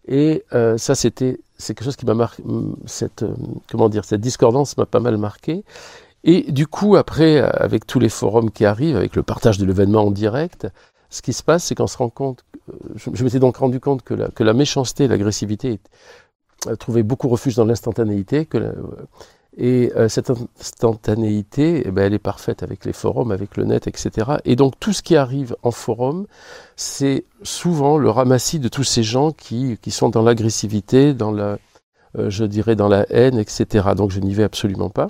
et 0.08 0.42
euh, 0.54 0.76
ça 0.76 0.96
c'était 0.96 1.38
c'est 1.56 1.74
quelque 1.74 1.84
chose 1.84 1.94
qui 1.94 2.04
m'a 2.04 2.14
marqué 2.14 2.42
cette 2.86 3.22
euh, 3.22 3.32
comment 3.70 3.88
dire 3.88 4.04
cette 4.04 4.20
discordance 4.20 4.76
m'a 4.76 4.86
pas 4.86 4.98
mal 4.98 5.18
marqué 5.18 5.62
et 6.24 6.50
du 6.50 6.66
coup 6.66 6.96
après 6.96 7.38
avec 7.38 7.86
tous 7.86 8.00
les 8.00 8.08
forums 8.08 8.50
qui 8.50 8.64
arrivent 8.64 8.96
avec 8.96 9.14
le 9.14 9.22
partage 9.22 9.58
de 9.58 9.66
l'événement 9.66 10.06
en 10.06 10.10
direct 10.10 10.66
ce 11.14 11.22
qui 11.22 11.32
se 11.32 11.44
passe, 11.44 11.64
c'est 11.64 11.76
qu'on 11.76 11.86
se 11.86 11.96
rend 11.96 12.08
compte, 12.08 12.44
je, 12.96 13.10
je 13.12 13.24
m'étais 13.24 13.38
donc 13.38 13.56
rendu 13.56 13.78
compte 13.78 14.02
que 14.02 14.14
la, 14.14 14.52
méchanceté, 14.52 15.06
l'agressivité 15.06 15.78
trouvait 16.78 17.04
beaucoup 17.04 17.28
refuge 17.28 17.54
dans 17.54 17.64
l'instantanéité, 17.64 18.48
la, 18.52 18.72
et 19.56 19.92
euh, 19.94 20.08
cette 20.08 20.30
instantanéité, 20.30 21.84
eh 21.86 21.90
ben, 21.92 22.06
elle 22.06 22.14
est 22.14 22.18
parfaite 22.18 22.64
avec 22.64 22.84
les 22.84 22.92
forums, 22.92 23.30
avec 23.30 23.56
le 23.56 23.64
net, 23.64 23.86
etc. 23.86 24.38
Et 24.44 24.56
donc 24.56 24.74
tout 24.80 24.92
ce 24.92 25.02
qui 25.02 25.14
arrive 25.14 25.54
en 25.62 25.70
forum, 25.70 26.26
c'est 26.74 27.24
souvent 27.44 27.96
le 27.96 28.10
ramassis 28.10 28.58
de 28.58 28.68
tous 28.68 28.82
ces 28.82 29.04
gens 29.04 29.30
qui, 29.30 29.78
sont 29.90 30.08
dans 30.08 30.22
l'agressivité, 30.22 31.14
dans 31.14 31.30
la, 31.30 31.58
euh, 32.18 32.28
je 32.30 32.44
dirais, 32.44 32.74
dans 32.74 32.88
la 32.88 33.06
haine, 33.10 33.38
etc. 33.38 33.90
Donc 33.96 34.10
je 34.10 34.18
n'y 34.18 34.34
vais 34.34 34.42
absolument 34.42 34.90
pas. 34.90 35.08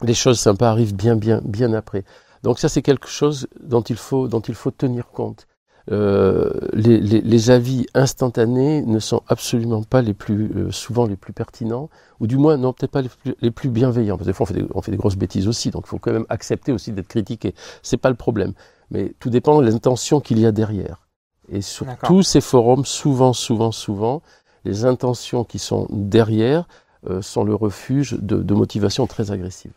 Les 0.00 0.14
choses 0.14 0.40
sympas 0.40 0.70
arrivent 0.70 0.94
bien, 0.94 1.16
bien, 1.16 1.42
bien 1.44 1.74
après. 1.74 2.04
Donc 2.42 2.58
ça, 2.58 2.68
c'est 2.68 2.82
quelque 2.82 3.08
chose 3.08 3.48
dont 3.60 3.82
il 3.82 3.96
faut, 3.96 4.28
dont 4.28 4.40
il 4.40 4.54
faut 4.54 4.70
tenir 4.70 5.08
compte. 5.08 5.46
Euh, 5.90 6.50
les, 6.74 7.00
les, 7.00 7.22
les, 7.22 7.50
avis 7.50 7.86
instantanés 7.94 8.82
ne 8.82 8.98
sont 8.98 9.22
absolument 9.26 9.82
pas 9.82 10.02
les 10.02 10.12
plus 10.12 10.52
euh, 10.54 10.70
souvent 10.70 11.06
les 11.06 11.16
plus 11.16 11.32
pertinents, 11.32 11.88
ou 12.20 12.26
du 12.26 12.36
moins 12.36 12.58
non 12.58 12.74
peut-être 12.74 12.90
pas 12.90 13.00
les 13.00 13.08
plus, 13.08 13.34
les 13.40 13.50
plus, 13.50 13.70
bienveillants. 13.70 14.18
Parce 14.18 14.26
que 14.26 14.30
des 14.30 14.34
fois 14.34 14.44
on 14.44 14.46
fait, 14.46 14.60
des, 14.60 14.66
on 14.74 14.82
fait 14.82 14.90
des 14.90 14.98
grosses 14.98 15.16
bêtises 15.16 15.48
aussi, 15.48 15.70
donc 15.70 15.84
il 15.86 15.88
faut 15.88 15.98
quand 15.98 16.12
même 16.12 16.26
accepter 16.28 16.72
aussi 16.72 16.92
d'être 16.92 17.08
critiqué. 17.08 17.54
C'est 17.82 17.96
pas 17.96 18.10
le 18.10 18.16
problème, 18.16 18.52
mais 18.90 19.14
tout 19.18 19.30
dépend 19.30 19.62
de 19.62 19.66
l'intention 19.66 20.20
qu'il 20.20 20.38
y 20.38 20.44
a 20.44 20.52
derrière. 20.52 21.06
Et 21.50 21.62
sur 21.62 21.86
tous 22.04 22.22
ces 22.22 22.42
forums, 22.42 22.84
souvent, 22.84 23.32
souvent, 23.32 23.72
souvent, 23.72 24.20
les 24.66 24.84
intentions 24.84 25.44
qui 25.44 25.58
sont 25.58 25.86
derrière 25.88 26.68
euh, 27.08 27.22
sont 27.22 27.44
le 27.44 27.54
refuge 27.54 28.12
de, 28.12 28.42
de 28.42 28.54
motivations 28.54 29.06
très 29.06 29.30
agressives. 29.30 29.72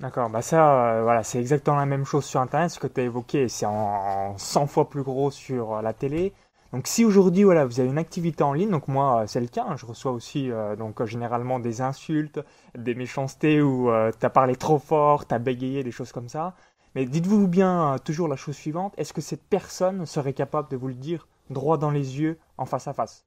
D'accord, 0.00 0.30
bah 0.30 0.40
ça, 0.40 0.96
euh, 0.96 1.02
voilà, 1.02 1.22
c'est 1.22 1.38
exactement 1.38 1.76
la 1.76 1.84
même 1.84 2.06
chose 2.06 2.24
sur 2.24 2.40
Internet. 2.40 2.70
Ce 2.70 2.78
que 2.78 2.86
tu 2.86 3.00
as 3.00 3.04
évoqué, 3.04 3.48
c'est 3.48 3.66
en, 3.66 4.30
en 4.32 4.38
100 4.38 4.66
fois 4.66 4.88
plus 4.88 5.02
gros 5.02 5.30
sur 5.30 5.74
euh, 5.74 5.82
la 5.82 5.92
télé. 5.92 6.32
Donc 6.72 6.86
si 6.86 7.04
aujourd'hui 7.04 7.42
voilà 7.42 7.66
vous 7.66 7.80
avez 7.80 7.88
une 7.88 7.98
activité 7.98 8.42
en 8.42 8.54
ligne, 8.54 8.70
donc 8.70 8.88
moi 8.88 9.22
euh, 9.22 9.26
c'est 9.26 9.40
le 9.40 9.48
cas, 9.48 9.66
hein, 9.68 9.76
je 9.76 9.84
reçois 9.84 10.12
aussi 10.12 10.50
donc 10.78 11.04
généralement 11.04 11.58
des 11.58 11.82
insultes, 11.82 12.40
des 12.78 12.94
méchancetés 12.94 13.60
où 13.60 13.90
t'as 14.20 14.30
parlé 14.30 14.54
trop 14.56 14.78
fort, 14.78 15.26
t'as 15.26 15.38
bégayé, 15.40 15.82
des 15.82 15.90
choses 15.90 16.12
comme 16.12 16.28
ça. 16.28 16.54
Mais 16.94 17.06
dites-vous 17.06 17.48
bien 17.48 17.96
toujours 18.04 18.28
la 18.28 18.36
chose 18.36 18.54
suivante 18.56 18.94
est-ce 18.98 19.12
que 19.12 19.20
cette 19.20 19.42
personne 19.42 20.06
serait 20.06 20.32
capable 20.32 20.68
de 20.70 20.76
vous 20.76 20.88
le 20.88 20.94
dire 20.94 21.26
droit 21.50 21.76
dans 21.76 21.90
les 21.90 22.20
yeux, 22.20 22.38
en 22.56 22.66
face 22.66 22.86
à 22.88 22.92
face? 22.92 23.24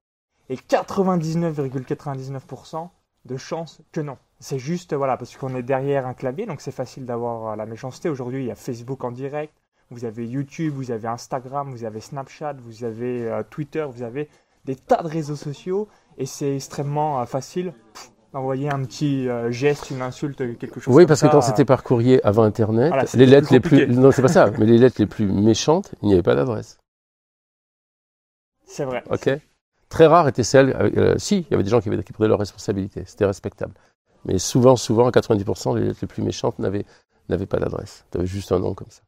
Et 0.49 0.55
99,99% 0.55 2.89
de 3.25 3.37
chances 3.37 3.81
que 3.91 4.01
non. 4.01 4.17
C'est 4.43 4.59
juste 4.59 4.93
voilà 4.93 5.17
parce 5.17 5.35
qu'on 5.37 5.55
est 5.55 5.63
derrière 5.63 6.05
un 6.05 6.13
clavier, 6.13 6.45
donc 6.45 6.61
c'est 6.61 6.71
facile 6.71 7.05
d'avoir 7.05 7.53
euh, 7.53 7.55
la 7.55 7.65
méchanceté. 7.65 8.09
Aujourd'hui 8.09 8.43
il 8.43 8.47
y 8.47 8.51
a 8.51 8.55
Facebook 8.55 9.03
en 9.03 9.11
direct 9.11 9.53
vous 9.93 10.05
avez 10.05 10.27
YouTube, 10.27 10.73
vous 10.75 10.91
avez 10.91 11.07
Instagram, 11.07 11.71
vous 11.71 11.85
avez 11.85 11.99
Snapchat, 11.99 12.53
vous 12.65 12.83
avez 12.83 13.27
euh, 13.27 13.43
Twitter, 13.49 13.85
vous 13.89 14.03
avez 14.03 14.27
des 14.65 14.75
tas 14.75 15.01
de 15.01 15.07
réseaux 15.07 15.35
sociaux 15.35 15.87
et 16.17 16.25
c'est 16.25 16.55
extrêmement 16.55 17.21
euh, 17.21 17.25
facile 17.25 17.73
d'envoyer 18.33 18.69
un 18.69 18.83
petit 18.83 19.29
euh, 19.29 19.51
geste, 19.51 19.91
une 19.91 20.01
insulte, 20.01 20.37
quelque 20.57 20.79
chose 20.79 20.93
Oui, 20.93 21.03
comme 21.03 21.09
parce 21.09 21.21
que 21.21 21.27
quand 21.27 21.41
c'était 21.41 21.65
par 21.65 21.83
courrier 21.83 22.23
avant 22.25 22.43
Internet, 22.43 22.89
Voilà, 22.89 23.05
les 23.13 23.25
lettres 23.25 23.47
plus 23.59 23.77
les 23.77 23.85
plus 23.85 23.95
non 23.95 24.11
c'est 24.11 24.23
pas 24.23 24.27
ça, 24.27 24.49
mais 24.57 24.65
les 24.65 24.77
lettres 24.77 24.95
les 24.99 25.05
plus 25.05 25.27
méchantes, 25.27 25.93
il 26.01 26.07
n'y 26.07 26.13
avait 26.13 26.23
pas 26.23 26.35
d'adresse. 26.35 26.79
C'est 28.65 28.85
vrai. 28.85 29.03
Ok. 29.11 29.29
Très 29.89 30.07
rare 30.07 30.27
étaient 30.27 30.43
celles. 30.43 31.15
si, 31.17 31.39
il 31.41 31.51
y 31.51 31.53
avait 31.53 31.61
des 31.61 31.69
gens 31.69 31.79
qui, 31.79 31.89
avaient, 31.89 32.01
qui 32.03 32.13
prenaient 32.13 32.29
leurs 32.29 32.39
responsabilités. 32.39 33.03
C'était 33.05 33.25
respectable. 33.25 33.75
Mais 34.25 34.39
souvent, 34.39 34.75
souvent, 34.75 35.07
à 35.07 35.11
90%, 35.11 35.75
les 35.77 35.85
lettres 35.87 35.99
les 36.01 36.07
plus 36.07 36.23
méchantes 36.23 36.59
n'avaient 36.59 36.85
n'avaient 37.29 37.45
pas 37.45 37.57
d'adresse. 37.59 38.05
Tu 38.11 38.17
avais 38.17 38.27
juste 38.27 38.51
un 38.51 38.59
nom 38.59 38.73
comme 38.73 38.89
ça. 38.89 39.01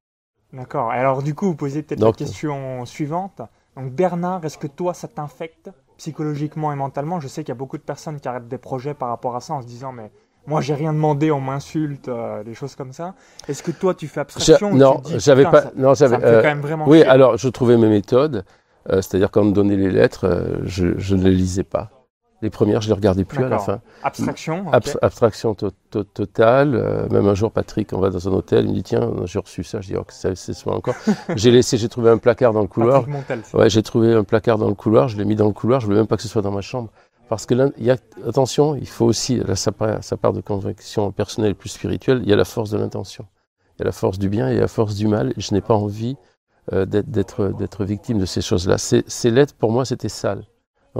D'accord. 0.54 0.90
Alors 0.92 1.22
du 1.24 1.36
coup, 1.36 1.48
vous 1.48 1.56
posez 1.56 1.84
peut-être 1.84 2.00
la 2.00 2.06
question 2.14 2.86
suivante. 2.86 3.42
Donc 3.76 3.92
Bernard, 3.92 4.46
est-ce 4.46 4.58
que 4.58 4.68
toi 4.68 4.94
ça 4.94 5.08
t'infecte 5.10 5.70
psychologiquement 5.98 6.72
et 6.72 6.76
mentalement? 6.76 7.20
Je 7.20 7.28
sais 7.28 7.44
qu'il 7.44 7.50
y 7.50 7.58
a 7.58 7.60
beaucoup 7.60 7.78
de 7.78 7.82
personnes 7.84 8.20
qui 8.22 8.28
arrêtent 8.28 8.48
des 8.48 8.58
projets 8.58 8.94
par 8.94 9.10
rapport 9.10 9.36
à 9.36 9.42
ça 9.42 9.54
en 9.54 9.62
se 9.62 9.68
disant 9.68 9.92
mais 9.92 10.12
moi 10.48 10.62
j'ai 10.62 10.74
rien 10.76 10.94
demandé, 10.94 11.32
on 11.32 11.42
m'insulte, 11.42 12.08
euh, 12.08 12.44
des 12.44 12.54
choses 12.54 12.76
comme 12.76 12.94
ça. 12.94 13.16
Est-ce 13.50 13.64
que 13.64 13.72
toi 13.72 13.94
tu 13.96 14.08
fais 14.08 14.16
Je- 14.16 14.22
abstraction 14.22 14.72
ou 14.72 14.78
non, 14.78 15.02
tu 15.02 15.14
dis, 15.14 15.20
j'avais 15.20 15.44
pas. 15.44 15.64
ça- 15.64 15.72
non, 15.76 15.94
ça 15.96 16.06
j'avais. 16.08 16.18
me 16.18 16.22
fait 16.22 16.28
euh, 16.38 16.42
quand 16.42 16.48
même 16.48 16.62
vraiment 16.62 16.88
oui, 16.88 17.00
chier. 17.00 17.08
alors 17.10 17.38
je 17.38 17.50
trouvais 17.50 17.78
mes 17.78 17.90
méthodes. 17.90 18.46
euh, 18.92 19.02
C'est-à-dire 19.02 19.32
quand 19.32 19.42
on 19.42 19.46
me 19.46 19.52
donnait 19.54 19.76
les 19.76 19.90
lettres, 19.92 20.60
je, 20.64 20.98
je 20.98 21.16
ne 21.16 21.24
les 21.24 21.32
lisais 21.32 21.64
pas. 21.64 21.90
Les 22.46 22.52
premières, 22.52 22.80
je 22.82 22.88
les 22.90 22.94
regardais 22.94 23.24
plus 23.26 23.44
à 23.44 23.50
la 23.50 23.58
fin. 23.58 23.82
Abstraction. 24.04 24.72
abstraction 25.02 25.56
to- 25.56 25.72
to- 25.90 26.04
totale. 26.04 26.76
euh, 26.76 27.10
même 27.10 27.26
un 27.28 27.34
jour, 27.34 27.52
Patrick, 27.52 27.92
on 27.92 27.98
va 28.00 28.12
dans 28.12 28.30
un 28.30 28.32
hôtel, 28.34 28.66
il 28.66 28.70
me 28.70 28.76
dit 28.76 28.84
tiens, 28.84 29.10
j'ai 29.26 29.40
reçu 29.40 29.64
ça. 29.64 29.82
Je 29.82 29.88
dis 29.88 29.96
oh, 29.98 30.06
c'est 30.10 30.36
soit 30.54 30.76
encore. 30.76 30.94
j'ai 31.36 31.50
laissé, 31.50 31.78
j'ai 31.80 31.90
trouvé 31.90 32.12
un 32.12 32.20
placard 32.20 32.54
dans 32.54 32.62
le 32.62 32.68
couloir. 32.68 33.00
Patrick 33.00 33.16
Montel, 33.16 33.42
c'est- 33.44 33.58
Ouais, 33.58 33.68
j'ai 33.68 33.82
trouvé 33.82 34.14
un 34.14 34.24
placard 34.24 34.60
dans 34.60 34.68
le 34.68 34.76
couloir, 34.76 35.08
je 35.08 35.18
l'ai 35.18 35.26
mis 35.26 35.34
dans 35.36 35.48
le 35.48 35.54
couloir, 35.54 35.80
je 35.80 35.88
voulais 35.88 35.98
même 35.98 36.06
pas 36.06 36.18
que 36.18 36.22
ce 36.22 36.28
soit 36.28 36.44
dans 36.44 36.52
ma 36.52 36.62
chambre. 36.62 36.90
Parce 37.30 37.48
que 37.48 37.56
là, 37.56 37.70
il 37.80 37.86
y 37.86 37.90
a, 37.90 37.98
attention, 38.28 38.76
il 38.76 38.88
faut 38.88 39.06
aussi, 39.06 39.38
là, 39.40 39.56
ça 39.56 39.72
part, 39.72 40.04
ça 40.04 40.18
part 40.18 40.34
de 40.34 40.42
conviction 40.42 41.12
personnelle 41.12 41.50
et 41.52 41.56
plus 41.56 41.70
spirituelle, 41.70 42.20
il 42.22 42.30
y 42.30 42.34
a 42.34 42.36
la 42.36 42.46
force 42.46 42.70
de 42.70 42.78
l'intention. 42.78 43.26
Il 43.76 43.80
y 43.80 43.82
a 43.82 43.86
la 43.86 43.92
force 43.92 44.20
du 44.20 44.30
bien 44.30 44.50
et 44.50 44.60
la 44.60 44.68
force 44.68 44.94
du 44.94 45.08
mal, 45.08 45.32
et 45.36 45.42
je 45.42 45.52
n'ai 45.56 45.62
pas 45.62 45.74
envie 45.74 46.16
euh, 46.74 46.86
d'être, 46.86 47.84
victime 47.84 48.20
de 48.20 48.26
ces 48.28 48.42
choses-là. 48.42 48.78
Ces, 48.78 49.04
ces 49.08 49.32
lettres, 49.32 49.56
pour 49.58 49.72
moi, 49.72 49.86
c'était 49.86 50.10
sale. 50.10 50.44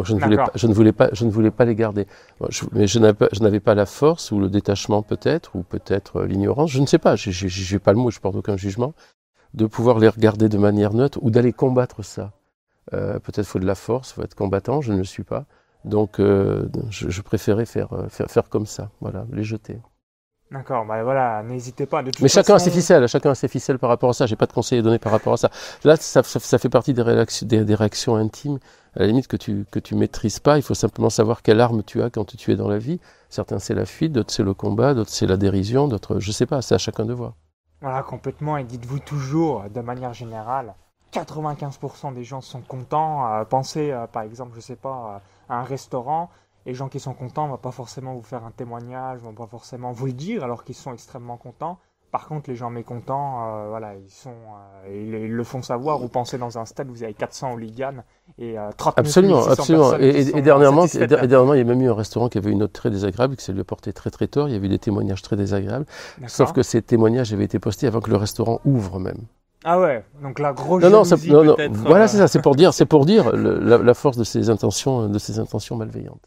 Je 0.04 0.14
ne 0.14 0.20
voulais 0.20 0.36
pas, 0.38 0.52
je 0.56 0.68
ne 0.68 0.74
voulais 0.74 0.92
pas, 0.92 1.10
je 1.14 1.26
ne 1.26 1.32
voulais 1.32 1.52
pas 1.52 1.66
les 1.66 1.76
garder. 1.76 2.06
Je- 2.50 2.66
mais 2.74 2.88
je 2.88 3.00
n'avais 3.00 3.14
pas, 3.14 3.30
je 3.32 3.74
la 3.74 3.86
force 3.86 4.32
ou 4.32 4.40
le 4.40 4.50
détachement 4.50 5.02
peut-être, 5.04 5.56
ou 5.56 5.64
peut-être 5.64 6.18
euh, 6.18 6.26
l'ignorance, 6.28 6.72
je 6.72 6.82
ne 6.82 6.86
sais 6.86 6.98
pas, 6.98 7.16
j'ai, 7.16 7.32
j'ai, 7.32 7.48
j'ai 7.48 7.80
pas 7.80 7.94
le 7.94 8.00
mot, 8.00 8.12
je 8.12 8.20
porte 8.20 8.36
aucun 8.36 8.58
jugement, 8.58 8.94
de 9.54 9.66
pouvoir 9.66 10.00
les 10.00 10.10
regarder 10.10 10.50
de 10.50 10.58
manière 10.58 10.94
neutre 10.94 11.20
ou 11.22 11.32
d'aller 11.32 11.54
combattre 11.54 12.04
ça. 12.04 12.34
Euh, 12.94 13.20
peut-être 13.20 13.46
faut 13.48 13.60
de 13.60 13.66
la 13.66 13.76
force, 13.76 14.12
faut 14.14 14.24
être 14.24 14.36
combattant, 14.36 14.82
je 14.82 14.92
ne 14.94 14.98
le 14.98 15.04
suis 15.06 15.24
pas. 15.24 15.46
Donc 15.86 16.20
euh, 16.20 16.68
je, 16.90 17.10
je 17.10 17.22
préférais 17.22 17.66
faire, 17.66 17.90
faire, 18.10 18.30
faire 18.30 18.50
comme 18.50 18.66
ça, 18.66 18.92
voilà, 19.02 19.26
les 19.32 19.44
jeter. 19.44 19.80
D'accord, 20.52 20.86
bah 20.86 21.04
voilà, 21.04 21.42
n'hésitez 21.42 21.88
pas. 21.88 22.04
De 22.04 22.12
toute 22.12 22.22
Mais 22.22 22.28
chacun 22.28 22.56
a 22.56 22.60
ses 22.60 22.70
ficelles, 22.70 23.08
chacun 23.08 23.32
a 23.32 23.36
ses 23.36 23.48
ficelles 23.48 23.80
par 23.80 23.90
rapport 23.90 24.12
à 24.12 24.14
ça. 24.14 24.28
J'ai 24.28 24.36
pas 24.36 24.46
de 24.46 24.54
conseils 24.54 24.80
à 24.80 24.82
donner 24.84 25.00
par 25.00 25.12
rapport 25.12 25.34
à 25.34 25.38
ça. 25.38 25.50
Là, 25.84 25.96
ça, 25.96 26.22
ça, 26.22 26.40
ça 26.40 26.58
fait 26.60 26.70
partie 26.70 26.94
des 26.94 27.02
réactions, 27.02 27.48
des, 27.48 27.66
des 27.66 27.76
réactions 27.76 28.16
intimes, 28.16 28.60
à 28.96 29.00
la 29.00 29.08
limite 29.08 29.28
que 29.28 29.38
tu 29.38 29.66
que 29.72 29.80
tu 29.80 29.96
maîtrises 29.96 30.40
pas. 30.40 30.58
Il 30.58 30.62
faut 30.62 30.76
simplement 30.76 31.10
savoir 31.10 31.42
quelle 31.42 31.62
arme 31.62 31.84
tu 31.84 32.04
as 32.04 32.12
quand 32.12 32.26
tu 32.36 32.52
es 32.52 32.56
dans 32.56 32.68
la 32.68 32.78
vie. 32.78 33.00
Certains 33.30 33.58
c'est 33.58 33.74
la 33.74 33.86
fuite, 33.86 34.14
d'autres 34.14 34.32
c'est 34.32 34.44
le 34.44 34.54
combat, 34.54 34.94
d'autres 34.94 35.10
c'est 35.10 35.26
la 35.26 35.38
dérision, 35.38 35.88
d'autres 35.88 36.20
je 36.20 36.32
sais 36.32 36.46
pas. 36.46 36.62
C'est 36.62 36.76
à 36.76 36.80
chacun 36.80 37.06
de 37.06 37.14
voir. 37.14 37.34
Voilà, 37.82 38.04
complètement. 38.04 38.58
Et 38.58 38.64
dites-vous 38.64 39.00
toujours, 39.00 39.66
de 39.70 39.82
manière 39.82 40.14
générale, 40.14 40.76
95% 41.12 42.14
des 42.14 42.24
gens 42.24 42.42
sont 42.42 42.62
contents. 42.62 43.32
Euh, 43.32 43.46
pensez, 43.46 43.92
euh, 43.92 44.08
par 44.08 44.24
exemple, 44.24 44.52
je 44.56 44.60
sais 44.60 44.76
pas, 44.76 45.22
euh, 45.50 45.54
à 45.54 45.60
un 45.60 45.64
restaurant. 45.64 46.30
Les 46.66 46.74
gens 46.74 46.90
qui 46.90 47.00
sont 47.00 47.14
contents 47.14 47.46
ne 47.46 47.52
vont 47.52 47.58
pas 47.58 47.72
forcément 47.72 48.14
vous 48.16 48.24
faire 48.24 48.44
un 48.44 48.52
témoignage, 48.52 49.20
vont 49.20 49.34
pas 49.34 49.48
forcément 49.48 49.92
vous 49.92 50.08
le 50.08 50.14
dire 50.14 50.44
alors 50.44 50.64
qu'ils 50.64 50.76
sont 50.76 50.94
extrêmement 50.94 51.38
contents. 51.38 51.78
Par 52.12 52.28
contre, 52.28 52.50
les 52.50 52.56
gens 52.56 52.70
mécontents, 52.70 53.44
euh, 53.66 53.68
voilà, 53.70 53.94
ils 53.96 54.10
sont, 54.10 54.30
euh, 54.30 54.88
ils, 54.90 55.14
ils 55.26 55.32
le 55.34 55.44
font 55.44 55.62
savoir. 55.62 56.00
Vous 56.00 56.08
pensez 56.08 56.38
dans 56.38 56.58
un 56.58 56.64
stade, 56.64 56.88
vous 56.88 57.04
avez 57.04 57.14
400 57.14 57.54
hooligans 57.54 58.04
et 58.38 58.58
euh, 58.58 58.70
39 58.78 59.06
Absolument, 59.06 59.42
600 59.42 59.52
absolument. 59.52 59.94
Et, 59.98 60.42
dernièrement, 60.42 60.86
et, 60.86 61.08
dernièrement, 61.08 61.54
il 61.56 61.58
y 61.58 61.62
a 61.62 61.66
même 61.66 61.82
eu 61.82 61.90
un 61.90 61.94
restaurant 61.94 62.30
qui 62.30 62.38
avait 62.38 62.52
une 62.52 62.60
note 62.60 62.72
très 62.72 62.90
désagréable, 62.90 63.36
qui 63.36 63.44
s'est 63.44 63.52
lui 63.52 63.64
porté 63.66 63.92
très 63.92 64.12
très 64.12 64.28
tort. 64.28 64.48
Il 64.48 64.54
y 64.54 64.56
avait 64.56 64.68
eu 64.68 64.70
des 64.70 64.80
témoignages 64.80 65.22
très 65.24 65.36
désagréables. 65.36 65.86
Sauf 66.28 66.54
que 66.54 66.64
ces 66.64 66.82
témoignages 66.82 67.34
avaient 67.34 67.44
été 67.44 67.60
postés 67.60 67.86
avant 67.88 68.00
que 68.00 68.10
le 68.10 68.18
restaurant 68.18 68.62
ouvre 68.64 68.98
même. 69.00 69.20
Ah 69.66 69.80
ouais, 69.80 70.06
donc 70.24 70.40
la 70.40 70.54
grosse 70.54 70.84
Non, 70.84 70.90
non, 70.92 71.04
ça- 71.04 71.18
non, 71.28 71.44
non. 71.44 71.56
Voilà, 71.72 72.06
euh, 72.06 72.08
c'est 72.08 72.18
ça. 72.18 72.28
C'est 72.30 72.42
pour 72.42 72.56
dire, 72.56 72.74
c'est 72.74 72.86
pour 72.86 73.06
dire 73.06 73.36
le- 73.36 73.60
la, 73.60 73.78
la 73.80 73.94
force 73.94 74.16
de 74.16 74.24
ces 74.24 74.50
intentions, 74.50 75.10
de 75.10 75.20
ces 75.20 75.40
intentions 75.40 75.76
malveillantes. 75.76 76.22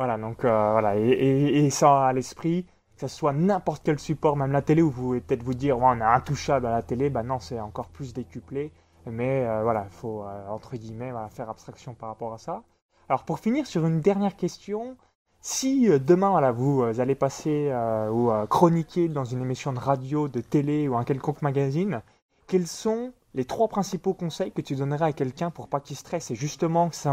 Voilà, 0.00 0.16
donc 0.16 0.46
euh, 0.46 0.70
voilà, 0.72 0.96
et, 0.96 1.68
ça 1.68 2.06
à 2.06 2.14
l'esprit, 2.14 2.64
que 2.94 3.06
ce 3.06 3.06
soit 3.06 3.34
n'importe 3.34 3.82
quel 3.84 3.98
support, 3.98 4.34
même 4.34 4.50
la 4.50 4.62
télé, 4.62 4.80
où 4.80 4.88
vous 4.90 5.02
pouvez 5.02 5.20
peut-être 5.20 5.42
vous 5.42 5.52
dire, 5.52 5.76
ouais, 5.76 5.84
on 5.84 6.00
est 6.00 6.02
intouchable 6.02 6.68
à 6.68 6.70
la 6.70 6.80
télé, 6.80 7.10
bah 7.10 7.22
non, 7.22 7.38
c'est 7.38 7.60
encore 7.60 7.90
plus 7.90 8.14
décuplé. 8.14 8.72
Mais 9.04 9.44
euh, 9.46 9.62
voilà, 9.62 9.84
il 9.90 9.94
faut, 9.94 10.22
euh, 10.22 10.48
entre 10.48 10.78
guillemets, 10.78 11.10
voilà, 11.10 11.28
faire 11.28 11.50
abstraction 11.50 11.92
par 11.92 12.08
rapport 12.08 12.32
à 12.32 12.38
ça. 12.38 12.62
Alors 13.10 13.24
pour 13.24 13.40
finir 13.40 13.66
sur 13.66 13.84
une 13.84 14.00
dernière 14.00 14.36
question, 14.36 14.96
si 15.42 15.90
euh, 15.90 15.98
demain, 15.98 16.30
voilà, 16.30 16.50
vous 16.50 16.82
allez 16.98 17.14
passer 17.14 17.70
ou 18.10 18.30
chroniquer 18.48 19.06
dans 19.08 19.26
une 19.26 19.42
émission 19.42 19.74
de 19.74 19.80
radio, 19.80 20.28
de 20.28 20.40
télé 20.40 20.88
ou 20.88 20.96
un 20.96 21.04
quelconque 21.04 21.42
magazine, 21.42 22.00
quels 22.46 22.68
sont 22.68 23.12
les 23.34 23.44
trois 23.44 23.68
principaux 23.68 24.14
conseils 24.14 24.50
que 24.50 24.60
tu 24.60 24.74
donnerais 24.74 25.06
à 25.06 25.12
quelqu'un 25.12 25.50
pour 25.50 25.68
pas 25.68 25.80
qu'il 25.80 25.96
stresse 25.96 26.30
et 26.30 26.34
justement 26.34 26.88
que 26.88 26.96
son 26.96 27.10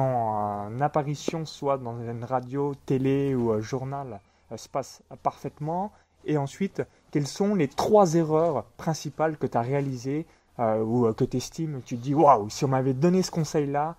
euh, 0.72 0.80
apparition 0.80 1.46
soit 1.46 1.78
dans 1.78 2.00
une 2.00 2.24
radio, 2.24 2.74
télé 2.86 3.36
ou 3.36 3.52
euh, 3.52 3.62
journal 3.62 4.20
euh, 4.52 4.58
se 4.58 4.68
passe 4.68 5.04
parfaitement 5.22 5.92
Et 6.26 6.38
ensuite, 6.38 6.82
quelles 7.12 7.28
sont 7.28 7.54
les 7.54 7.68
trois 7.68 8.16
erreurs 8.16 8.64
principales 8.78 9.38
que 9.38 9.48
tu 9.48 9.58
as 9.58 9.62
réalisées 9.62 10.26
ou 10.60 11.14
que 11.14 11.24
tu 11.24 11.38
estimes 11.38 11.82
Tu 11.86 11.98
te 11.98 12.02
dis, 12.02 12.16
waouh, 12.16 12.50
si 12.50 12.66
on 12.66 12.70
m'avait 12.70 12.96
donné 12.96 13.22
ce 13.22 13.30
conseil-là, 13.30 13.96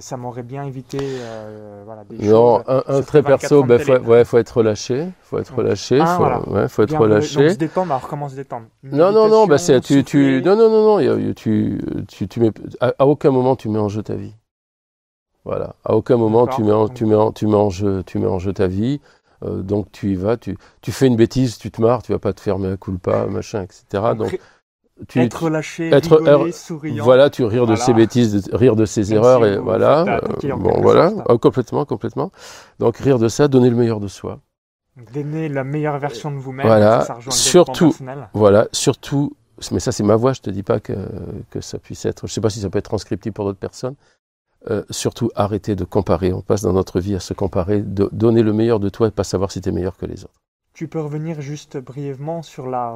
ça 0.00 0.16
m'aurait 0.18 0.42
bien 0.42 0.64
évité 0.64 0.98
euh, 1.00 1.82
voilà, 1.86 2.04
des 2.04 2.18
Non, 2.18 2.58
choses. 2.58 2.64
un, 2.68 2.82
un 2.86 3.00
24 3.00 3.22
perso, 3.24 3.62
de 3.62 3.66
ben, 3.68 3.78
faut, 3.78 3.96
ouais, 4.10 4.24
faut 4.26 4.36
être 4.38 4.56
relâché, 4.58 5.08
faut 5.22 5.38
être 5.38 5.54
relâché, 5.54 5.98
Ah, 6.00 6.06
faut, 6.06 6.18
voilà. 6.18 6.48
ouais, 6.50 6.68
faut 6.68 6.82
être 6.82 6.88
Bien, 6.90 6.98
Donc 6.98 7.08
relâché. 7.08 7.48
se 7.50 7.54
détendre, 7.56 7.92
alors 7.92 8.06
comment 8.08 8.28
se 8.28 8.36
détendre? 8.36 8.66
Non, 8.82 9.10
non, 9.10 9.28
non, 9.28 9.46
bah 9.46 9.56
c'est 9.56 9.80
tu, 9.80 10.04
tu, 10.04 10.42
non, 10.44 10.54
non, 10.56 10.68
non, 10.70 10.84
non, 10.84 11.18
il 11.18 11.34
tu, 11.34 11.80
tu, 12.08 12.28
tu 12.28 12.40
mets, 12.40 12.52
à, 12.80 12.92
à 12.98 13.06
aucun 13.06 13.30
moment 13.30 13.56
tu 13.56 13.68
mets 13.70 13.78
en 13.78 13.88
jeu 13.88 14.02
ta 14.02 14.14
vie. 14.14 14.34
Voilà, 15.46 15.74
à 15.84 15.94
aucun 15.96 16.18
moment 16.18 16.46
tu 16.46 16.62
mets, 16.62 16.72
en, 16.72 16.88
tu 16.88 17.06
mets, 17.06 17.14
en, 17.14 17.32
tu 17.32 17.46
mets 17.46 17.54
en 17.54 17.70
jeu, 17.70 18.02
tu 18.04 18.18
mets 18.18 18.26
en 18.26 18.38
jeu 18.38 18.52
ta 18.52 18.66
vie. 18.66 19.00
Euh, 19.42 19.62
donc 19.62 19.90
tu 19.90 20.12
y 20.12 20.14
vas, 20.14 20.36
tu, 20.36 20.58
tu 20.82 20.92
fais 20.92 21.06
une 21.06 21.16
bêtise, 21.16 21.56
tu 21.56 21.70
te 21.70 21.80
marres, 21.80 22.02
tu 22.02 22.12
vas 22.12 22.18
pas 22.18 22.34
te 22.34 22.42
fermer 22.42 22.68
un 22.68 22.76
culpa, 22.76 23.24
machin, 23.24 23.62
etc. 23.62 23.84
Donc, 23.92 24.18
Donc 24.18 24.40
tu, 25.08 25.20
être 25.20 25.44
relâché, 25.44 25.90
être 25.90 26.16
rigoler, 26.16 26.52
souriant. 26.52 27.04
voilà, 27.04 27.30
tu 27.30 27.44
rires 27.44 27.66
de 27.66 27.76
ses 27.76 27.92
bêtises, 27.94 28.48
de- 28.48 28.56
rire 28.56 28.76
de 28.76 28.84
ses 28.84 29.08
Même 29.08 29.12
erreurs 29.14 29.44
si 29.44 29.50
et 29.50 29.56
voilà. 29.58 30.20
euh, 30.44 30.56
bon, 30.56 30.80
voilà, 30.80 31.10
sorte. 31.10 31.26
Ah, 31.28 31.38
complètement, 31.38 31.84
complètement. 31.84 32.32
Donc 32.78 32.96
rire 32.98 33.18
de 33.18 33.28
ça, 33.28 33.48
donner 33.48 33.70
le 33.70 33.76
meilleur 33.76 34.00
de 34.00 34.08
soi. 34.08 34.40
Donner 35.14 35.48
la 35.48 35.64
meilleure 35.64 35.98
version 35.98 36.30
de 36.30 36.36
vous-même. 36.36 36.66
Voilà. 36.66 37.04
ça 37.04 37.18
Surtout-. 37.30 37.94
Voilà, 38.34 38.68
surtout, 38.72 39.34
mais 39.72 39.80
ça 39.80 39.92
c'est 39.92 40.02
ma 40.02 40.16
voix, 40.16 40.32
je 40.32 40.40
te 40.40 40.50
dis 40.50 40.62
pas 40.62 40.80
que, 40.80 40.92
que 41.50 41.60
ça 41.60 41.78
puisse 41.78 42.04
être, 42.04 42.26
je 42.26 42.32
sais 42.32 42.40
pas 42.40 42.50
si 42.50 42.60
ça 42.60 42.70
peut 42.70 42.78
être 42.78 42.84
transcriptible 42.84 43.32
pour 43.34 43.44
d'autres 43.44 43.58
personnes. 43.58 43.94
Euh, 44.70 44.84
surtout, 44.90 45.30
arrêter 45.34 45.74
de 45.74 45.84
comparer. 45.84 46.34
On 46.34 46.42
passe 46.42 46.60
dans 46.60 46.74
notre 46.74 47.00
vie 47.00 47.14
à 47.14 47.20
se 47.20 47.32
comparer, 47.32 47.80
de, 47.80 48.10
donner 48.12 48.42
le 48.42 48.52
meilleur 48.52 48.78
de 48.78 48.90
toi 48.90 49.08
et 49.08 49.10
pas 49.10 49.24
savoir 49.24 49.50
si 49.50 49.62
tu 49.62 49.70
es 49.70 49.72
meilleur 49.72 49.96
que 49.96 50.04
les 50.04 50.24
autres. 50.24 50.38
Tu 50.74 50.86
peux 50.86 51.00
revenir 51.00 51.40
juste 51.40 51.78
brièvement 51.78 52.42
sur 52.42 52.66
la 52.66 52.94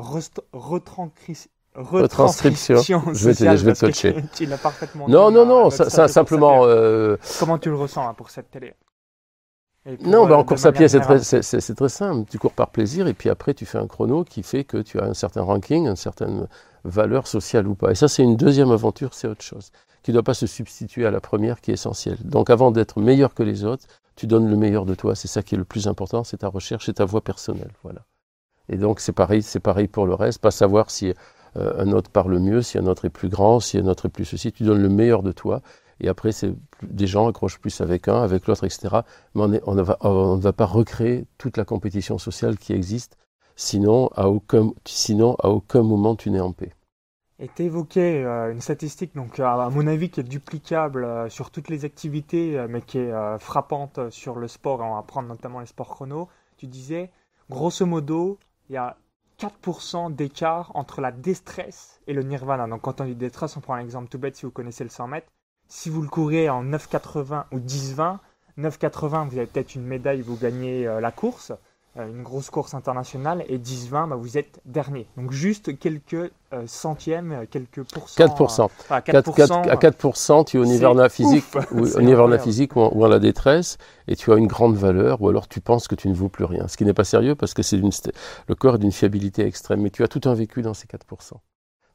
Retranscription. 1.75 2.77
retranscription 2.77 3.15
Je 3.15 3.25
vais 3.27 3.33
te- 3.33 3.39
sociale, 3.39 3.59
je 3.59 3.65
vais 3.65 3.73
te 3.73 3.81
parce 3.81 4.01
que 4.01 4.09
coacher. 4.09 4.25
Tu 4.35 4.47
l'as 4.47 4.59
parfaitement 4.59 5.09
Non, 5.09 5.31
non, 5.31 5.41
euh, 5.41 5.45
non, 5.45 5.71
ça, 5.71 6.09
simplement, 6.09 6.65
euh. 6.67 7.17
Comment 7.41 7.59
tu 7.59 7.69
le 7.71 7.77
ressens 7.77 8.09
hein, 8.09 8.15
pour 8.15 8.31
cette 8.31 8.51
télé? 8.51 8.75
Non, 10.01 10.25
bah, 10.27 10.33
euh, 10.33 10.37
en 10.37 10.43
de 10.43 10.47
course 10.47 10.65
à 10.65 10.73
pied, 10.73 10.87
très, 10.89 11.19
c'est 11.23 11.75
très 11.75 11.89
simple. 11.91 12.29
Tu 12.31 12.39
cours 12.39 12.53
par 12.53 12.71
plaisir 12.71 13.07
et 13.07 13.13
puis 13.13 13.29
après, 13.29 13.53
tu 13.53 13.67
fais 13.67 13.77
un 13.79 13.87
chrono 13.87 14.25
qui 14.25 14.43
fait 14.43 14.65
que 14.65 14.79
tu 14.79 14.99
as 14.99 15.05
un 15.05 15.15
certain 15.15 15.43
ranking, 15.43 15.87
une 15.89 15.97
certaine 15.97 16.49
valeur 16.85 17.27
sociale 17.27 17.67
ou 17.67 17.75
pas. 17.75 17.91
Et 17.91 17.95
ça, 17.95 18.09
c'est 18.09 18.23
une 18.23 18.37
deuxième 18.37 18.71
aventure, 18.71 19.13
c'est 19.13 19.29
autre 19.29 19.43
chose, 19.43 19.73
qui 20.03 20.11
ne 20.11 20.15
doit 20.15 20.23
pas 20.23 20.33
se 20.35 20.47
substituer 20.47 21.05
à 21.07 21.11
la 21.11 21.21
première 21.21 21.61
qui 21.61 21.71
est 21.71 21.75
essentielle. 21.75 22.19
Donc 22.25 22.49
avant 22.49 22.71
d'être 22.71 22.99
meilleur 23.01 23.35
que 23.35 23.43
les 23.43 23.65
autres, 23.65 23.85
tu 24.17 24.27
donnes 24.27 24.49
le 24.49 24.57
meilleur 24.57 24.87
de 24.87 24.95
toi. 24.95 25.15
C'est 25.15 25.29
ça 25.29 25.43
qui 25.43 25.55
est 25.55 25.59
le 25.59 25.65
plus 25.65 25.87
important, 25.87 26.25
c'est 26.25 26.39
ta 26.39 26.49
recherche 26.49 26.89
et 26.89 26.95
ta 26.95 27.05
voie 27.05 27.21
personnelle. 27.21 27.73
Voilà. 27.83 28.01
Et 28.71 28.77
donc 28.79 29.01
c'est 29.01 29.13
pareil, 29.13 29.43
c'est 29.43 29.61
pareil 29.61 29.89
pour 29.89 30.07
le 30.07 30.15
reste. 30.15 30.39
Pas 30.41 30.51
savoir 30.51 30.91
si 30.91 31.13
euh, 31.57 31.73
un 31.79 31.93
autre 31.93 32.11
parle 32.11 32.39
mieux, 32.39 32.63
si 32.63 32.79
un 32.79 32.87
autre 32.87 33.05
est 33.05 33.11
plus 33.11 33.29
grand, 33.29 33.61
si 33.61 33.79
un 33.79 33.87
autre 33.87 34.07
est 34.07 34.11
plus 34.11 34.25
ceci. 34.25 34.53
Tu 34.53 34.65
donnes 34.65 34.83
le 34.83 34.89
meilleur 34.89 35.23
de 35.23 35.33
toi. 35.33 35.63
Et 36.01 36.09
après, 36.09 36.33
c'est 36.33 36.53
des 36.83 37.07
gens 37.07 37.29
accrochent 37.29 37.61
plus 37.61 37.81
avec 37.81 38.09
un, 38.09 38.21
avec 38.23 38.47
l'autre, 38.47 38.65
etc. 38.65 38.97
Mais 39.35 39.61
on, 39.65 39.75
va, 39.77 39.99
ne 40.03 40.41
va 40.41 40.53
pas 40.53 40.67
recréer 40.67 41.27
toute 41.39 41.57
la 41.57 41.65
compétition 41.65 42.19
sociale 42.19 42.59
qui 42.59 42.73
existe. 42.73 43.17
Sinon, 43.57 44.09
à 44.17 44.29
aucun, 44.29 44.73
sinon, 44.85 45.37
à 45.41 45.49
aucun 45.51 45.83
moment, 45.83 46.17
tu 46.17 46.31
n'es 46.31 46.41
en 46.41 46.53
paix. 46.53 46.73
Et 47.39 47.49
tu 47.49 47.65
évoquais 47.65 48.25
euh, 48.25 48.53
une 48.53 48.61
statistique, 48.61 49.15
donc 49.15 49.39
à 49.39 49.69
mon 49.71 49.87
avis, 49.87 50.11
qui 50.11 50.21
est 50.21 50.25
duplicable 50.25 51.05
euh, 51.05 51.29
sur 51.29 51.51
toutes 51.51 51.69
les 51.69 51.85
activités, 51.85 52.65
mais 52.69 52.81
qui 52.81 52.99
est 52.99 53.39
frappante 53.39 54.11
sur 54.11 54.37
le 54.37 54.49
sport, 54.49 54.81
et 54.81 54.85
on 54.85 54.95
va 54.97 55.03
prendre 55.03 55.29
notamment 55.29 55.61
les 55.61 55.67
sports 55.67 55.89
chrono. 55.89 56.29
Tu 56.57 56.67
disais, 56.67 57.11
grosso 57.49 57.87
modo, 57.87 58.39
il 58.69 58.75
y 58.75 58.77
a 58.77 58.97
4% 59.45 60.15
d'écart 60.15 60.73
entre 60.75 61.01
la 61.01 61.13
déstresse 61.13 62.01
et 62.07 62.15
le 62.15 62.23
nirvana. 62.23 62.67
Donc 62.67 62.83
quand 62.83 63.01
on 63.01 63.05
dit 63.05 63.15
détresse, 63.15 63.57
on 63.57 63.61
prend 63.61 63.75
un 63.75 63.81
exemple 63.81 64.09
tout 64.09 64.19
bête 64.19 64.37
si 64.37 64.47
vous 64.47 64.53
connaissez 64.53 64.85
le 64.85 64.91
100 64.91 65.09
mètres. 65.09 65.27
Si 65.69 65.91
vous 65.91 66.03
le 66.03 66.09
courez 66.09 66.49
en 66.49 66.65
9,80 66.65 67.45
ou 67.53 67.59
10,20, 67.59 68.19
9,80, 68.59 69.29
vous 69.29 69.37
avez 69.39 69.47
peut-être 69.47 69.75
une 69.75 69.85
médaille, 69.85 70.23
vous 70.23 70.37
gagnez 70.37 70.87
euh, 70.87 71.01
la 71.01 71.11
course, 71.11 71.53
une 71.97 72.23
grosse 72.23 72.51
course 72.51 72.75
internationale, 72.75 73.45
et 73.49 73.59
10,20, 73.59 74.09
bah, 74.09 74.17
vous 74.17 74.37
êtes 74.37 74.61
dernier. 74.65 75.07
Donc 75.17 75.31
juste 75.31 75.79
quelques 75.79 76.15
euh, 76.53 76.63
centièmes, 76.67 77.33
euh, 77.33 77.45
quelques 77.49 77.83
pourcents. 77.85 78.25
4%. 78.27 78.63
euh, 78.63 78.65
enfin, 78.81 79.01
4, 79.01 79.31
4%, 79.31 79.69
à 79.71 79.77
4%, 79.77 80.45
tu 80.45 80.57
es 80.57 80.61
au 80.61 80.65
nivernat 80.65 81.09
physique, 81.09 81.45
ou 81.71 81.79
au 81.83 81.85
physique 82.39 82.75
ou 82.77 82.81
en, 82.81 82.91
ou 82.93 83.05
en 83.05 83.09
la 83.09 83.19
détresse, 83.21 83.79
et 84.09 84.17
tu 84.17 84.33
as 84.33 84.37
une 84.37 84.49
grande 84.49 84.75
valeur, 84.77 85.23
ou 85.23 85.29
alors 85.29 85.47
tu 85.47 85.61
penses 85.61 85.87
que 85.87 85.95
tu 85.95 86.09
ne 86.09 86.15
vaux 86.15 86.29
plus 86.29 86.45
rien. 86.45 86.67
Ce 86.69 86.77
qui 86.77 86.85
n'est 86.85 86.95
pas 86.95 87.05
sérieux 87.05 87.35
parce 87.37 87.55
que 87.55 87.63
c'est 87.63 87.77
le 88.49 88.55
corps 88.55 88.75
est 88.77 88.79
d'une 88.79 88.93
fiabilité 88.93 89.47
extrême, 89.47 89.81
mais 89.81 89.91
tu 89.91 90.03
as 90.03 90.09
tout 90.09 90.21
un 90.29 90.35
vécu 90.35 90.63
dans 90.63 90.75
ces 90.75 90.87
4%. 90.87 91.35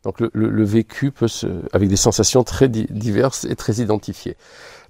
Donc 0.03 0.21
le, 0.21 0.29
le- 0.33 0.49
le 0.49 0.63
vécu 0.63 1.11
peut 1.11 1.27
se, 1.27 1.47
avec 1.73 1.89
des 1.89 1.97
sensations 1.97 2.45
très 2.45 2.69
di- 2.69 2.87
diverses 2.89 3.43
et 3.43 3.55
très 3.57 3.75
identifiées. 3.81 4.37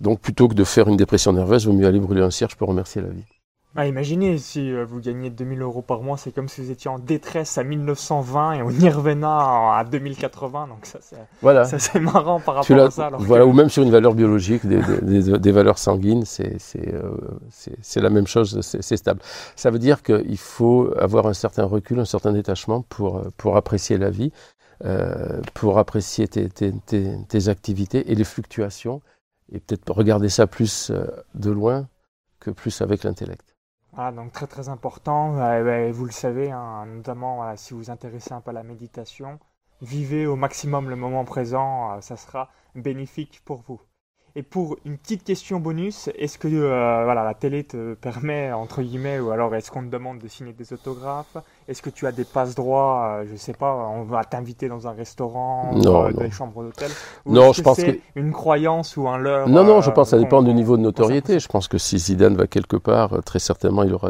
Donc 0.01 0.19
plutôt 0.19 0.47
que 0.47 0.53
de 0.53 0.63
faire 0.63 0.87
une 0.87 0.97
dépression 0.97 1.33
nerveuse, 1.33 1.63
il 1.63 1.67
vaut 1.69 1.73
mieux 1.73 1.87
aller 1.87 1.99
brûler 1.99 2.21
un 2.21 2.29
cierge 2.29 2.55
pour 2.55 2.67
remercier 2.67 3.01
la 3.01 3.09
vie. 3.09 3.23
Ah, 3.75 3.85
imaginez 3.85 4.39
si 4.39 4.71
euh, 4.71 4.83
vous 4.83 4.99
gagnez 4.99 5.29
2000 5.29 5.61
euros 5.61 5.83
par 5.83 6.01
mois, 6.01 6.17
c'est 6.17 6.31
comme 6.31 6.47
si 6.49 6.59
vous 6.59 6.71
étiez 6.71 6.89
en 6.89 6.97
détresse 6.97 7.57
à 7.59 7.63
1920 7.63 8.53
et 8.53 8.61
au 8.63 8.71
nirvana 8.71 9.77
à 9.77 9.83
2080. 9.83 10.67
Donc 10.67 10.87
ça, 10.87 10.97
c'est, 11.01 11.15
Voilà. 11.43 11.65
ça, 11.65 11.77
c'est 11.77 11.99
marrant 11.99 12.39
par 12.39 12.55
rapport 12.55 12.77
à 12.79 12.89
ça. 12.89 13.05
alors 13.07 13.21
voilà, 13.21 13.43
que- 13.45 13.49
ou 13.49 13.53
même 13.53 13.69
sur 13.69 13.83
une 13.83 13.91
valeur 13.91 14.15
biologique, 14.15 14.65
des, 14.65 14.81
des- 14.81 15.21
des- 15.21 15.37
des 15.39 15.51
valeurs 15.51 15.77
sanguines, 15.77 16.25
c'est 16.25 16.57
euh, 16.87 17.11
c'est- 17.51 18.01
la 18.01 18.09
même 18.09 18.25
chose, 18.25 18.59
c'est 18.61 18.97
stable. 18.97 19.21
Ça 19.55 19.69
veut 19.69 19.79
dire 19.79 20.01
qu'il 20.01 20.37
faut 20.39 20.91
avoir 20.97 21.27
un 21.27 21.33
certain 21.33 21.65
recul, 21.65 21.99
un 21.99 22.05
certain 22.05 22.31
détachement 22.33 22.81
pour, 22.89 23.17
euh, 23.19 23.29
pour 23.37 23.55
apprécier 23.55 23.99
la 23.99 24.09
vie, 24.09 24.31
euh, 24.83 25.41
pour 25.53 25.77
apprécier 25.77 26.27
tes, 26.27 26.49
tes- 26.49 26.73
tes- 26.87 27.17
tes 27.27 27.47
activités 27.49 28.11
et 28.11 28.15
les 28.15 28.23
fluctuations, 28.23 29.01
et 29.51 29.59
peut-être 29.59 29.91
regarder 29.91 30.29
ça 30.29 30.47
plus 30.47 30.91
de 31.35 31.51
loin 31.51 31.87
que 32.39 32.49
plus 32.49 32.81
avec 32.81 33.03
l'intellect. 33.03 33.48
Voilà, 33.93 34.11
donc 34.11 34.31
très 34.31 34.47
très 34.47 34.69
important. 34.69 35.37
Euh, 35.39 35.63
ben, 35.63 35.91
vous 35.91 36.05
le 36.05 36.11
savez, 36.11 36.51
hein, 36.51 36.85
notamment 36.87 37.55
si 37.55 37.73
vous 37.73 37.79
vous 37.79 37.91
intéressez 37.91 38.33
un 38.33 38.41
peu 38.41 38.51
à 38.51 38.53
la 38.53 38.63
méditation, 38.63 39.39
vivez 39.81 40.25
au 40.27 40.35
maximum 40.35 40.89
le 40.89 40.95
moment 40.95 41.25
présent, 41.25 41.93
euh, 41.97 42.01
ça 42.01 42.15
sera 42.17 42.49
bénéfique 42.75 43.41
pour 43.45 43.61
vous. 43.67 43.81
Et 44.35 44.43
pour 44.43 44.77
une 44.85 44.97
petite 44.97 45.23
question 45.23 45.59
bonus, 45.59 46.09
est-ce 46.15 46.37
que 46.37 46.47
euh, 46.47 47.03
voilà, 47.03 47.23
la 47.23 47.33
télé 47.33 47.63
te 47.63 47.95
permet, 47.95 48.51
entre 48.51 48.81
guillemets, 48.83 49.19
ou 49.19 49.31
alors 49.31 49.53
est-ce 49.55 49.71
qu'on 49.71 49.81
te 49.83 49.89
demande 49.89 50.19
de 50.19 50.27
signer 50.27 50.53
des 50.53 50.71
autographes? 50.71 51.37
Est-ce 51.69 51.83
que 51.83 51.91
tu 51.91 52.07
as 52.07 52.11
des 52.11 52.23
passe-droits, 52.23 53.19
euh, 53.21 53.25
je 53.31 53.35
sais 53.37 53.53
pas, 53.53 53.75
on 53.95 54.01
va 54.03 54.23
t'inviter 54.23 54.67
dans 54.67 54.87
un 54.87 54.91
restaurant, 54.91 55.71
Non, 55.75 56.05
euh, 56.05 56.09
non. 56.11 56.21
des 56.21 56.31
chambres 56.31 56.63
d'hôtel 56.63 56.89
Non, 57.27 57.53
je 57.53 57.61
pense 57.61 57.77
que- 57.77 57.99
une 58.15 58.31
croyance 58.31 58.97
ou 58.97 59.07
un 59.07 59.19
leurre 59.19 59.47
Non, 59.47 59.63
non, 59.63 59.79
je 59.79 59.91
euh, 59.91 59.93
pense 59.93 60.07
que 60.09 60.17
ça 60.17 60.23
dépend 60.23 60.41
du 60.41 60.51
niveau 60.55 60.77
de 60.77 60.81
notoriété. 60.81 61.39
Je 61.39 61.47
pense 61.47 61.67
que 61.67 61.77
si 61.77 61.99
Zidane 61.99 62.35
va 62.35 62.47
quelque 62.47 62.75
part, 62.75 63.13
euh, 63.13 63.21
très 63.21 63.37
certainement, 63.37 63.83
il 63.83 63.93
aura, 63.93 64.09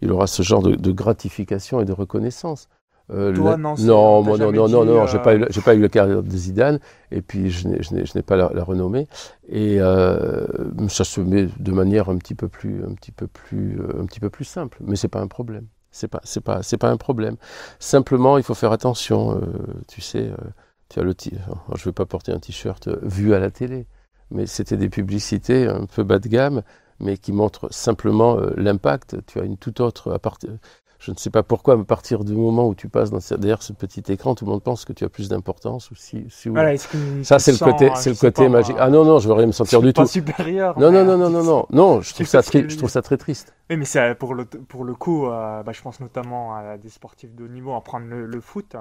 il 0.00 0.10
aura 0.10 0.26
ce 0.26 0.42
genre 0.42 0.62
de, 0.62 0.74
de 0.74 0.90
gratification 0.92 1.82
et 1.82 1.84
de 1.84 1.92
reconnaissance. 1.92 2.68
Euh, 3.12 3.32
Toi, 3.32 3.50
la- 3.52 3.56
non, 3.58 3.74
non, 3.78 4.22
moi, 4.22 4.38
non, 4.38 4.50
non, 4.50 4.68
non, 4.68 4.84
non, 4.86 5.02
euh, 5.02 5.06
j'ai 5.06 5.18
pas 5.18 5.36
eu, 5.36 5.44
j'ai 5.50 5.60
pas 5.60 5.74
eu 5.74 5.80
la 5.80 5.88
carrière 5.88 6.22
de 6.22 6.30
Zidane, 6.30 6.80
et 7.12 7.20
puis 7.20 7.50
je 7.50 7.68
n'ai, 7.68 8.22
pas 8.22 8.36
la, 8.36 8.50
la 8.52 8.64
renommée, 8.64 9.06
et 9.48 9.76
euh, 9.80 10.44
ça 10.88 11.04
se 11.04 11.20
met 11.20 11.46
de 11.58 11.72
manière 11.72 12.08
un 12.08 12.16
petit 12.16 12.34
peu 12.34 12.48
plus, 12.48 12.82
un 12.84 12.94
petit 12.94 13.12
peu 13.12 13.26
plus, 13.28 13.78
un 14.00 14.06
petit 14.06 14.18
peu 14.18 14.30
plus 14.30 14.44
simple, 14.46 14.78
mais 14.80 14.96
c'est 14.96 15.06
pas 15.08 15.20
un 15.20 15.28
problème. 15.28 15.66
C'est 15.96 16.08
pas, 16.08 16.20
c'est 16.24 16.42
pas, 16.42 16.62
c'est 16.62 16.76
pas 16.76 16.90
un 16.90 16.96
problème. 16.98 17.36
Simplement, 17.78 18.36
il 18.36 18.44
faut 18.44 18.54
faire 18.54 18.72
attention. 18.72 19.36
euh, 19.40 19.46
tu 19.88 20.00
sais, 20.02 20.28
euh, 20.30 20.36
tu 20.90 21.00
as 21.00 21.02
le, 21.02 21.14
ti- 21.14 21.32
alors, 21.46 21.64
je 21.76 21.84
vais 21.86 21.92
pas 21.92 22.04
porter 22.06 22.32
un 22.32 22.38
t-shirt 22.38 22.88
euh, 22.88 22.98
vu 23.02 23.32
à 23.34 23.38
la 23.38 23.50
télé, 23.50 23.86
mais 24.30 24.46
c'était 24.46 24.76
des 24.76 24.90
publicités 24.90 25.66
un 25.66 25.86
peu 25.86 26.02
bas 26.04 26.18
de 26.18 26.28
gamme, 26.28 26.62
mais 27.00 27.16
qui 27.16 27.32
montrent 27.32 27.72
simplement 27.72 28.36
euh, 28.38 28.52
l'impact. 28.56 29.16
Tu 29.26 29.40
as 29.40 29.44
une 29.44 29.56
toute 29.56 29.80
autre 29.80 30.18
partir. 30.18 30.50
Je 30.98 31.10
ne 31.10 31.16
sais 31.16 31.30
pas 31.30 31.42
pourquoi, 31.42 31.76
mais 31.76 31.82
à 31.82 31.84
partir 31.84 32.24
du 32.24 32.32
moment 32.32 32.66
où 32.68 32.74
tu 32.74 32.88
passes 32.88 33.10
dans, 33.10 33.20
ce- 33.20 33.34
derrière 33.34 33.62
ce 33.62 33.72
petit 33.72 34.02
écran, 34.10 34.34
tout 34.34 34.44
le 34.46 34.50
monde 34.50 34.62
pense 34.62 34.84
que 34.84 34.92
tu 34.92 35.04
as 35.04 35.08
plus 35.08 35.28
d'importance. 35.28 35.90
Ou 35.90 35.94
si, 35.94 36.24
si- 36.30 36.48
Voilà, 36.48 36.76
que 36.76 37.22
Ça, 37.22 37.38
c'est 37.38 37.52
le 37.52 37.58
côté, 37.58 37.90
euh, 37.90 37.94
c'est 37.96 38.10
le 38.10 38.16
côté 38.16 38.44
pas, 38.44 38.48
magique. 38.48 38.76
moi, 38.76 38.84
Ah 38.84 38.90
non, 38.90 39.04
non, 39.04 39.18
je 39.18 39.28
veux 39.28 39.34
rien 39.34 39.46
me 39.46 39.52
sentir 39.52 39.82
du 39.82 39.92
pas 39.92 40.02
tout. 40.04 40.08
supérieur. 40.08 40.78
Non, 40.78 40.90
non, 40.90 40.98
euh, 41.00 41.04
non, 41.04 41.18
non, 41.18 41.30
non, 41.30 41.42
non, 41.44 41.66
non, 41.70 42.00
je 42.00 42.14
trouve 42.14 42.26
ça 42.26 42.42
très, 42.42 42.68
je 42.68 42.76
trouve 42.78 42.90
ça 42.90 43.02
très 43.02 43.16
triste. 43.16 43.54
Oui, 43.70 43.76
mais 43.76 43.84
c'est 43.84 44.14
pour 44.14 44.34
le, 44.34 44.44
pour 44.46 44.84
le 44.84 44.94
coup, 44.94 45.26
euh, 45.26 45.62
bah, 45.62 45.72
je 45.72 45.82
pense 45.82 46.00
notamment 46.00 46.54
à 46.56 46.78
des 46.78 46.88
sportifs 46.88 47.34
de 47.34 47.44
haut 47.44 47.48
niveau, 47.48 47.74
à 47.74 47.80
prendre 47.82 48.06
le, 48.06 48.26
le 48.26 48.40
foot. 48.40 48.76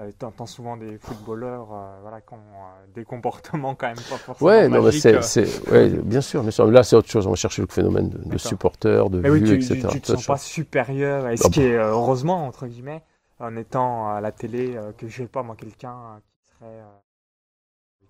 Euh, 0.00 0.10
T'entends 0.18 0.46
souvent 0.46 0.76
des 0.76 0.98
footballeurs 0.98 1.68
euh, 1.72 1.98
voilà, 2.02 2.20
qui 2.20 2.34
ont 2.34 2.36
euh, 2.36 2.86
des 2.94 3.04
comportements 3.04 3.76
quand 3.76 3.86
même 3.86 3.94
pas 3.96 4.16
forcément 4.18 4.50
Ouais, 4.50 4.68
non, 4.68 4.82
magiques. 4.82 5.02
c'est, 5.02 5.14
euh. 5.14 5.22
c'est, 5.22 5.70
ouais, 5.70 5.88
bien 5.88 6.20
sûr, 6.20 6.42
mais 6.42 6.50
ça- 6.50 6.64
là, 6.66 6.82
c'est 6.82 6.96
autre 6.96 7.08
chose. 7.08 7.26
On 7.28 7.30
va 7.30 7.36
chercher 7.36 7.62
le 7.62 7.68
phénomène 7.68 8.08
de, 8.08 8.18
de 8.28 8.38
supporters, 8.38 9.08
de 9.08 9.20
Mais 9.20 9.30
oui, 9.30 9.38
vues, 9.40 9.58
tu, 9.60 9.72
etc. 9.72 9.86
tu, 9.88 9.94
tu 9.94 10.00
te 10.00 10.06
sens 10.08 10.26
pas 10.26 10.36
supérieur, 10.36 11.28
et 11.28 11.36
ce 11.36 11.46
Ah 11.46 11.50
qui 11.50 11.62
est 11.62 11.76
heureusement, 11.76 12.44
entre 12.44 12.66
guillemets, 12.66 13.02
en 13.38 13.54
étant 13.56 14.08
à 14.08 14.20
la 14.20 14.32
télé, 14.32 14.76
que 14.98 15.06
je 15.06 15.16
sais 15.18 15.26
pas, 15.28 15.44
moi, 15.44 15.54
quelqu'un 15.56 16.20
qui 16.42 16.48
serait 16.50 16.82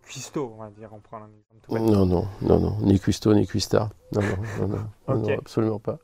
cuistot, 0.04 0.54
on 0.56 0.62
va 0.62 0.70
dire, 0.70 0.90
on 0.92 1.00
prend 1.00 1.18
un 1.18 1.28
exemple 1.28 1.54
tout. 1.62 1.78
Non, 1.78 2.06
non, 2.06 2.28
non, 2.42 2.60
non, 2.60 2.76
ni 2.80 2.98
cuistot, 2.98 3.34
ni 3.34 3.46
cuistard. 3.46 3.90
Non, 4.12 4.20
non, 4.22 4.68
non, 4.68 5.16
non, 5.16 5.38
absolument 5.38 5.78
pas. 5.78 5.98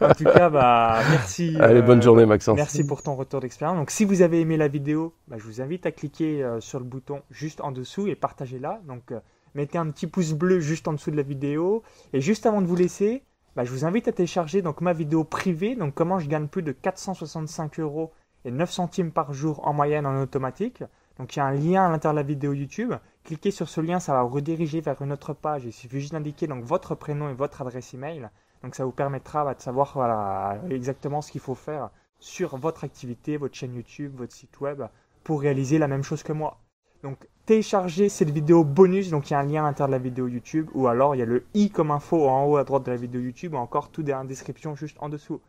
En 0.00 0.14
tout 0.14 0.24
cas, 0.24 0.48
bah, 0.50 0.98
merci. 1.10 1.56
Allez, 1.60 1.82
bonne 1.82 1.98
euh, 1.98 2.02
journée, 2.02 2.26
Maxence. 2.26 2.56
Merci 2.56 2.84
pour 2.86 3.02
ton 3.02 3.16
retour 3.16 3.40
d'expérience. 3.40 3.76
Donc, 3.76 3.90
si 3.90 4.04
vous 4.04 4.22
avez 4.22 4.40
aimé 4.40 4.56
la 4.56 4.68
vidéo, 4.68 5.14
bah, 5.28 5.36
je 5.38 5.44
vous 5.44 5.60
invite 5.60 5.86
à 5.86 5.92
cliquer 5.92 6.42
euh, 6.42 6.60
sur 6.60 6.78
le 6.78 6.84
bouton 6.84 7.22
juste 7.30 7.60
en 7.60 7.72
dessous 7.72 8.06
et 8.06 8.14
partagez-la. 8.14 8.80
Donc, 8.86 9.12
euh, 9.12 9.20
mettez 9.54 9.78
un 9.78 9.90
petit 9.90 10.06
pouce 10.06 10.32
bleu 10.32 10.60
juste 10.60 10.88
en 10.88 10.92
dessous 10.92 11.10
de 11.10 11.16
la 11.16 11.22
vidéo. 11.22 11.82
Et 12.12 12.20
juste 12.20 12.46
avant 12.46 12.62
de 12.62 12.66
vous 12.66 12.76
laisser, 12.76 13.22
bah, 13.56 13.64
je 13.64 13.70
vous 13.70 13.84
invite 13.84 14.08
à 14.08 14.12
télécharger 14.12 14.62
donc 14.62 14.80
ma 14.80 14.92
vidéo 14.92 15.24
privée. 15.24 15.74
Donc, 15.74 15.94
comment 15.94 16.18
je 16.18 16.28
gagne 16.28 16.48
plus 16.48 16.62
de 16.62 16.72
465 16.72 17.80
euros 17.80 18.12
et 18.44 18.50
9 18.50 18.70
centimes 18.70 19.10
par 19.10 19.32
jour 19.32 19.66
en 19.66 19.72
moyenne 19.72 20.06
en 20.06 20.20
automatique. 20.20 20.84
Donc, 21.18 21.34
il 21.34 21.38
y 21.38 21.42
a 21.42 21.46
un 21.46 21.54
lien 21.54 21.86
à 21.86 21.90
l'intérieur 21.90 22.14
de 22.14 22.20
la 22.20 22.26
vidéo 22.26 22.52
YouTube. 22.52 22.92
Cliquez 23.24 23.50
sur 23.50 23.68
ce 23.68 23.80
lien, 23.80 24.00
ça 24.00 24.12
va 24.12 24.22
vous 24.22 24.34
rediriger 24.34 24.80
vers 24.80 25.00
une 25.00 25.12
autre 25.12 25.32
page. 25.32 25.64
Il 25.64 25.72
suffit 25.72 26.00
juste 26.00 26.12
d'indiquer 26.12 26.46
donc 26.46 26.62
votre 26.64 26.94
prénom 26.94 27.28
et 27.30 27.34
votre 27.34 27.62
adresse 27.62 27.94
email. 27.94 28.28
Donc, 28.62 28.74
ça 28.74 28.84
vous 28.84 28.92
permettra 28.92 29.44
bah, 29.44 29.54
de 29.54 29.60
savoir 29.60 30.56
exactement 30.70 31.22
ce 31.22 31.32
qu'il 31.32 31.40
faut 31.40 31.54
faire 31.54 31.90
sur 32.18 32.56
votre 32.56 32.84
activité, 32.84 33.36
votre 33.36 33.54
chaîne 33.54 33.74
YouTube, 33.74 34.14
votre 34.16 34.32
site 34.32 34.60
web, 34.60 34.82
pour 35.24 35.40
réaliser 35.40 35.78
la 35.78 35.88
même 35.88 36.02
chose 36.02 36.22
que 36.22 36.32
moi. 36.32 36.58
Donc 37.04 37.28
téléchargez 37.44 38.08
cette 38.08 38.30
vidéo 38.30 38.64
bonus, 38.64 39.10
donc 39.10 39.28
il 39.28 39.34
y 39.34 39.36
a 39.36 39.40
un 39.40 39.44
lien 39.44 39.62
à 39.62 39.66
l'intérieur 39.66 39.88
de 39.88 39.92
la 39.92 39.98
vidéo 39.98 40.26
YouTube, 40.26 40.70
ou 40.72 40.86
alors 40.86 41.14
il 41.14 41.18
y 41.18 41.22
a 41.22 41.26
le 41.26 41.44
i 41.52 41.68
comme 41.68 41.90
info 41.90 42.26
en 42.26 42.46
haut 42.46 42.56
à 42.56 42.64
droite 42.64 42.84
de 42.84 42.90
la 42.90 42.96
vidéo 42.96 43.20
YouTube, 43.20 43.52
ou 43.52 43.58
encore 43.58 43.90
tout 43.90 44.02
dans 44.02 44.16
la 44.16 44.24
description 44.24 44.74
juste 44.74 44.96
en 45.00 45.10
dessous. 45.10 45.42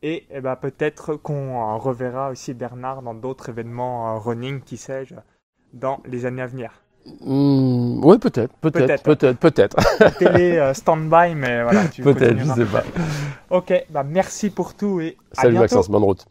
Et 0.00 0.26
eh 0.30 0.40
ben, 0.40 0.56
peut-être 0.56 1.16
qu'on 1.16 1.60
euh, 1.60 1.76
reverra 1.76 2.30
aussi 2.30 2.54
Bernard 2.54 3.02
dans 3.02 3.14
d'autres 3.14 3.50
événements 3.50 4.16
euh, 4.16 4.18
running, 4.18 4.62
qui 4.62 4.78
sais-je, 4.78 5.14
dans 5.74 6.00
les 6.06 6.24
années 6.24 6.42
à 6.42 6.46
venir. 6.46 6.83
Hmm, 7.20 8.02
ouais, 8.04 8.18
peut-être, 8.18 8.54
peut-être, 8.60 9.02
Peut-être. 9.02 9.38
peut-être, 9.38 9.76
La 10.00 10.10
télé 10.10 10.56
euh, 10.56 10.72
stand-by, 10.74 11.34
mais 11.34 11.62
voilà, 11.62 11.86
tu 11.88 12.02
peut-être, 12.02 12.38
je 12.38 12.44
continueras. 12.44 12.54
sais 12.54 12.64
pas. 12.64 12.84
Ok, 13.50 13.84
bah 13.90 14.04
merci 14.04 14.50
pour 14.50 14.74
tout 14.74 15.00
et 15.00 15.16
à 15.36 15.42
Salut 15.42 15.52
bientôt. 15.52 15.62
Maxence, 15.76 15.90
bonne 15.90 16.02
route. 16.04 16.24